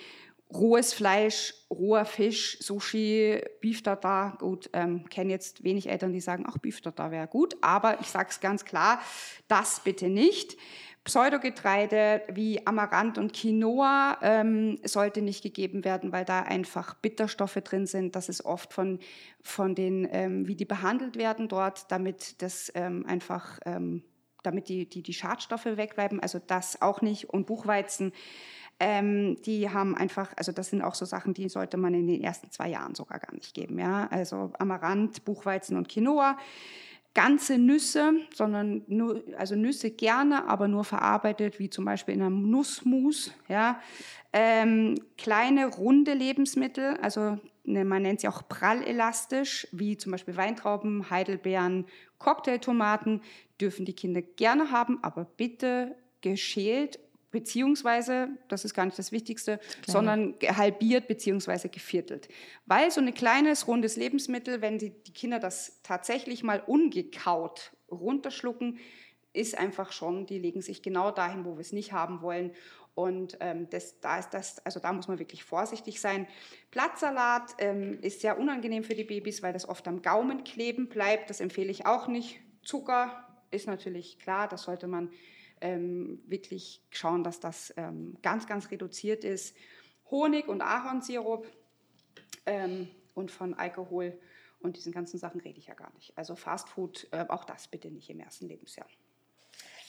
rohes 0.52 0.94
Fleisch, 0.94 1.54
roher 1.70 2.04
Fisch, 2.04 2.58
Sushi, 2.60 3.42
Beef 3.60 3.82
Tartar, 3.82 4.38
gut, 4.38 4.70
ähm, 4.72 5.08
kenne 5.08 5.30
jetzt 5.30 5.62
wenig 5.62 5.88
Eltern, 5.88 6.12
die 6.12 6.20
sagen, 6.20 6.44
ach, 6.48 6.58
Beef 6.58 6.80
Tartar 6.80 7.10
wäre 7.10 7.26
gut, 7.26 7.56
aber 7.60 8.00
ich 8.00 8.08
sage 8.08 8.28
es 8.30 8.40
ganz 8.40 8.64
klar, 8.64 9.00
das 9.46 9.80
bitte 9.80 10.08
nicht. 10.08 10.56
Pseudogetreide 11.04 12.22
wie 12.32 12.66
Amaranth 12.66 13.16
und 13.16 13.32
Quinoa 13.32 14.18
ähm, 14.20 14.78
sollte 14.84 15.22
nicht 15.22 15.42
gegeben 15.42 15.84
werden, 15.84 16.12
weil 16.12 16.26
da 16.26 16.42
einfach 16.42 16.94
Bitterstoffe 16.94 17.60
drin 17.64 17.86
sind. 17.86 18.14
Das 18.14 18.28
ist 18.28 18.44
oft 18.44 18.74
von, 18.74 18.98
von 19.40 19.74
den, 19.74 20.06
ähm, 20.10 20.46
wie 20.46 20.54
die 20.54 20.66
behandelt 20.66 21.16
werden 21.16 21.48
dort, 21.48 21.90
damit 21.90 22.42
das 22.42 22.70
ähm, 22.74 23.06
einfach 23.06 23.58
ähm, 23.64 24.02
damit 24.42 24.68
die, 24.68 24.88
die, 24.88 25.02
die 25.02 25.14
Schadstoffe 25.14 25.64
wegbleiben, 25.64 26.20
also 26.20 26.38
das 26.38 26.80
auch 26.80 27.00
nicht. 27.00 27.28
Und 27.28 27.46
Buchweizen, 27.46 28.12
ähm, 28.80 29.36
die 29.42 29.68
haben 29.70 29.96
einfach, 29.96 30.32
also 30.36 30.52
das 30.52 30.68
sind 30.70 30.82
auch 30.82 30.94
so 30.94 31.04
Sachen, 31.04 31.34
die 31.34 31.48
sollte 31.48 31.76
man 31.76 31.94
in 31.94 32.06
den 32.06 32.22
ersten 32.22 32.50
zwei 32.50 32.68
Jahren 32.68 32.94
sogar 32.94 33.18
gar 33.18 33.34
nicht 33.34 33.54
geben. 33.54 33.78
Ja? 33.78 34.06
Also 34.10 34.52
Amaranth, 34.58 35.24
Buchweizen 35.24 35.76
und 35.76 35.88
Quinoa. 35.88 36.38
Ganze 37.14 37.58
Nüsse, 37.58 38.12
sondern 38.32 38.82
nur, 38.86 39.24
also 39.36 39.56
Nüsse 39.56 39.90
gerne, 39.90 40.46
aber 40.46 40.68
nur 40.68 40.84
verarbeitet, 40.84 41.58
wie 41.58 41.68
zum 41.68 41.84
Beispiel 41.84 42.14
in 42.14 42.22
einem 42.22 42.48
Nussmus. 42.50 43.32
Ja? 43.48 43.80
Ähm, 44.32 44.94
kleine, 45.16 45.66
runde 45.66 46.14
Lebensmittel, 46.14 46.96
also 46.98 47.38
ne, 47.64 47.84
man 47.84 48.02
nennt 48.02 48.20
sie 48.20 48.28
auch 48.28 48.46
prallelastisch, 48.48 49.66
wie 49.72 49.96
zum 49.96 50.12
Beispiel 50.12 50.36
Weintrauben, 50.36 51.10
Heidelbeeren, 51.10 51.86
Cocktailtomaten, 52.18 53.22
dürfen 53.60 53.84
die 53.84 53.94
Kinder 53.94 54.22
gerne 54.22 54.70
haben, 54.70 55.02
aber 55.02 55.24
bitte 55.24 55.96
geschält 56.20 57.00
beziehungsweise, 57.30 58.28
das 58.48 58.64
ist 58.64 58.74
gar 58.74 58.86
nicht 58.86 58.98
das 58.98 59.12
Wichtigste, 59.12 59.58
Kleine. 59.58 59.84
sondern 59.86 60.34
halbiert 60.56 61.08
beziehungsweise 61.08 61.68
geviertelt. 61.68 62.28
Weil 62.66 62.90
so 62.90 63.00
ein 63.00 63.12
kleines, 63.14 63.68
rundes 63.68 63.96
Lebensmittel, 63.96 64.62
wenn 64.62 64.78
die, 64.78 64.90
die 65.02 65.12
Kinder 65.12 65.38
das 65.38 65.80
tatsächlich 65.82 66.42
mal 66.42 66.62
ungekaut 66.66 67.72
runterschlucken, 67.90 68.78
ist 69.32 69.58
einfach 69.58 69.92
schon, 69.92 70.26
die 70.26 70.38
legen 70.38 70.62
sich 70.62 70.82
genau 70.82 71.10
dahin, 71.10 71.44
wo 71.44 71.54
wir 71.56 71.60
es 71.60 71.72
nicht 71.72 71.92
haben 71.92 72.22
wollen. 72.22 72.52
Und 72.94 73.36
ähm, 73.40 73.68
das, 73.70 74.00
da 74.00 74.18
ist 74.18 74.30
das, 74.30 74.58
also 74.66 74.80
da 74.80 74.92
muss 74.92 75.06
man 75.06 75.20
wirklich 75.20 75.44
vorsichtig 75.44 76.00
sein. 76.00 76.26
Blattsalat 76.72 77.54
ähm, 77.58 78.00
ist 78.00 78.22
sehr 78.22 78.40
unangenehm 78.40 78.82
für 78.82 78.96
die 78.96 79.04
Babys, 79.04 79.42
weil 79.42 79.52
das 79.52 79.68
oft 79.68 79.86
am 79.86 80.02
Gaumen 80.02 80.42
kleben 80.42 80.88
bleibt. 80.88 81.30
Das 81.30 81.40
empfehle 81.40 81.70
ich 81.70 81.86
auch 81.86 82.08
nicht. 82.08 82.40
Zucker 82.62 83.24
ist 83.52 83.68
natürlich 83.68 84.18
klar, 84.18 84.48
das 84.48 84.62
sollte 84.62 84.88
man 84.88 85.10
ähm, 85.60 86.22
wirklich 86.26 86.82
schauen, 86.90 87.24
dass 87.24 87.40
das 87.40 87.72
ähm, 87.76 88.16
ganz, 88.22 88.46
ganz 88.46 88.70
reduziert 88.70 89.24
ist. 89.24 89.54
Honig 90.10 90.48
und 90.48 90.62
Ahornsirup 90.62 91.46
ähm, 92.46 92.88
und 93.14 93.30
von 93.30 93.54
Alkohol 93.54 94.18
und 94.60 94.76
diesen 94.76 94.92
ganzen 94.92 95.18
Sachen 95.18 95.40
rede 95.40 95.58
ich 95.58 95.66
ja 95.66 95.74
gar 95.74 95.92
nicht. 95.94 96.16
Also 96.16 96.34
Fastfood, 96.34 97.08
äh, 97.12 97.26
auch 97.28 97.44
das 97.44 97.68
bitte 97.68 97.90
nicht 97.90 98.10
im 98.10 98.20
ersten 98.20 98.48
Lebensjahr. 98.48 98.88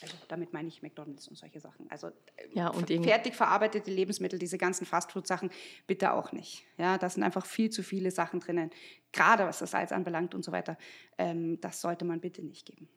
Also 0.01 0.15
damit 0.29 0.53
meine 0.53 0.69
ich 0.69 0.81
McDonalds 0.81 1.27
und 1.27 1.35
solche 1.35 1.59
Sachen. 1.59 1.89
Also 1.89 2.07
äh, 2.07 2.11
ja, 2.53 2.69
und 2.69 2.87
fertig 2.87 3.35
verarbeitete 3.35 3.91
Lebensmittel, 3.91 4.39
diese 4.39 4.57
ganzen 4.57 4.85
Fastfood-Sachen, 4.85 5.49
bitte 5.87 6.13
auch 6.13 6.31
nicht. 6.31 6.63
Ja, 6.77 6.97
da 6.97 7.09
sind 7.09 7.23
einfach 7.23 7.45
viel 7.45 7.69
zu 7.69 7.83
viele 7.83 8.11
Sachen 8.11 8.39
drinnen, 8.39 8.71
gerade 9.11 9.45
was 9.45 9.59
das 9.59 9.71
Salz 9.71 9.91
anbelangt 9.91 10.35
und 10.35 10.43
so 10.43 10.51
weiter. 10.51 10.77
Ähm, 11.17 11.59
das 11.61 11.81
sollte 11.81 12.05
man 12.05 12.21
bitte 12.21 12.43
nicht 12.43 12.65
geben. 12.65 12.87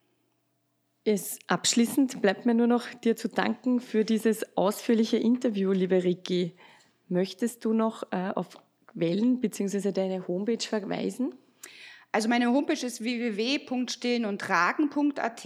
Es, 1.05 1.37
abschließend 1.47 2.21
bleibt 2.21 2.45
mir 2.45 2.53
nur 2.53 2.67
noch 2.67 2.87
dir 2.93 3.17
zu 3.17 3.27
danken 3.27 3.81
für 3.81 4.05
dieses 4.05 4.55
ausführliche 4.55 5.17
Interview, 5.17 5.73
liebe 5.73 6.01
Ricky. 6.03 6.55
Möchtest 7.09 7.65
du 7.65 7.73
noch 7.73 8.03
äh, 8.11 8.31
auf 8.33 8.57
Quellen 8.87 9.41
bzw. 9.41 9.91
deine 9.91 10.25
Homepage 10.27 10.65
verweisen? 10.65 11.35
Also 12.13 12.29
meine 12.29 12.53
Homepage 12.53 12.85
ist 12.85 13.03
www.stillenundtragen.at. 13.03 15.45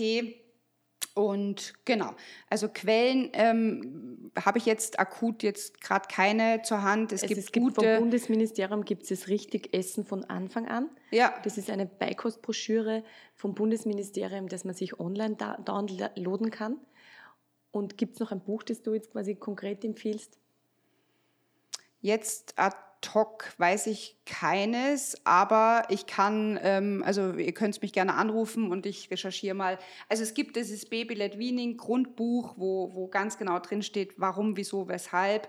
Und 1.17 1.73
genau, 1.83 2.11
also 2.47 2.69
Quellen 2.69 3.31
ähm, 3.33 4.31
habe 4.39 4.59
ich 4.59 4.67
jetzt 4.67 4.99
akut 4.99 5.41
jetzt 5.41 5.81
gerade 5.81 6.07
keine 6.07 6.61
zur 6.61 6.83
Hand. 6.83 7.11
Es, 7.11 7.23
es 7.23 7.27
gibt, 7.27 7.39
es 7.39 7.51
gibt 7.51 7.65
gute 7.65 7.81
vom 7.81 8.03
Bundesministerium 8.03 8.85
gibt 8.85 9.09
es 9.09 9.27
richtig 9.27 9.73
Essen 9.73 10.05
von 10.05 10.23
Anfang 10.25 10.67
an. 10.67 10.91
Ja. 11.09 11.33
Das 11.43 11.57
ist 11.57 11.71
eine 11.71 11.87
Beikostbroschüre 11.87 13.03
vom 13.33 13.55
Bundesministerium, 13.55 14.47
das 14.47 14.63
man 14.63 14.75
sich 14.75 14.99
online 14.99 15.35
downloaden 15.65 16.51
kann. 16.51 16.77
Und 17.71 17.97
gibt 17.97 18.13
es 18.13 18.19
noch 18.19 18.31
ein 18.31 18.41
Buch, 18.41 18.61
das 18.61 18.83
du 18.83 18.93
jetzt 18.93 19.11
quasi 19.11 19.33
konkret 19.33 19.83
empfiehlst? 19.83 20.37
Jetzt 21.99 22.53
ad 22.57 22.77
hoc 23.13 23.53
weiß 23.57 23.87
ich 23.87 24.17
keines, 24.25 25.15
aber 25.25 25.83
ich 25.89 26.05
kann, 26.05 26.59
ähm, 26.61 27.03
also 27.05 27.33
ihr 27.33 27.53
könnt 27.53 27.81
mich 27.81 27.93
gerne 27.93 28.15
anrufen 28.15 28.71
und 28.71 28.85
ich 28.85 29.09
recherchiere 29.11 29.55
mal. 29.55 29.77
Also 30.09 30.23
es 30.23 30.33
gibt 30.33 30.55
dieses 30.55 30.85
Baby-led 30.89 31.37
Weaning 31.37 31.77
Grundbuch, 31.77 32.55
wo, 32.57 32.93
wo 32.93 33.07
ganz 33.07 33.37
genau 33.37 33.59
drin 33.59 33.81
steht, 33.81 34.19
warum, 34.19 34.57
wieso, 34.57 34.87
weshalb. 34.87 35.47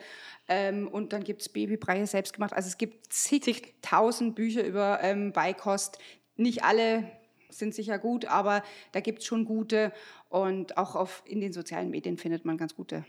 Ähm, 0.48 0.88
und 0.88 1.12
dann 1.12 1.24
gibt 1.24 1.42
es 1.42 1.48
Babybreie 1.48 2.06
selbst 2.06 2.32
gemacht. 2.32 2.52
Also 2.52 2.68
es 2.68 2.78
gibt 2.78 3.12
zigtausend 3.12 4.34
Bücher 4.34 4.64
über 4.64 5.00
ähm, 5.02 5.32
Beikost. 5.32 5.98
Nicht 6.36 6.64
alle 6.64 7.10
sind 7.50 7.74
sicher 7.74 7.98
gut, 7.98 8.26
aber 8.26 8.62
da 8.92 9.00
gibt 9.00 9.20
es 9.20 9.26
schon 9.26 9.44
gute. 9.44 9.92
Und 10.28 10.76
auch 10.76 10.94
auf, 10.94 11.22
in 11.26 11.40
den 11.40 11.52
sozialen 11.52 11.90
Medien 11.90 12.16
findet 12.16 12.44
man 12.44 12.56
ganz 12.56 12.74
gute 12.74 13.04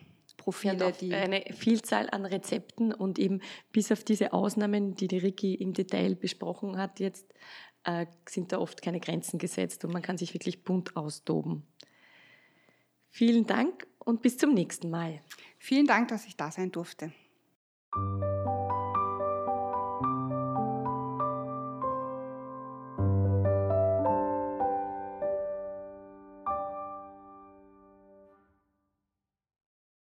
Profile. 0.52 0.92
Die 1.00 1.14
eine 1.14 1.44
Vielzahl 1.54 2.10
an 2.10 2.26
Rezepten 2.26 2.94
und 2.94 3.20
eben 3.20 3.42
bis 3.72 3.92
auf 3.92 4.04
diese 4.04 4.34
Ausnahmen, 4.34 4.96
die 4.96 5.08
die 5.08 5.18
Ricky 5.18 5.54
im 5.56 5.74
Detail 5.74 6.16
besprochen 6.16 6.78
hat, 6.78 7.00
jetzt 7.00 7.34
äh, 7.84 8.06
sind 8.28 8.52
da 8.52 8.60
oft 8.60 8.82
keine 8.82 9.00
Grenzen 9.00 9.38
gesetzt 9.38 9.86
und 9.86 9.94
man 9.94 10.02
kann 10.02 10.18
sich 10.18 10.34
wirklich 10.34 10.64
bunt 10.64 10.96
austoben. 10.96 11.68
Vielen 13.10 13.46
Dank 13.46 13.88
und 14.00 14.22
bis 14.22 14.38
zum 14.38 14.54
nächsten 14.54 14.90
Mal. 14.90 15.20
Vielen 15.58 15.86
Dank, 15.86 16.10
dass 16.10 16.26
ich 16.26 16.36
da 16.36 16.52
sein 16.52 16.72
durfte. 16.72 17.12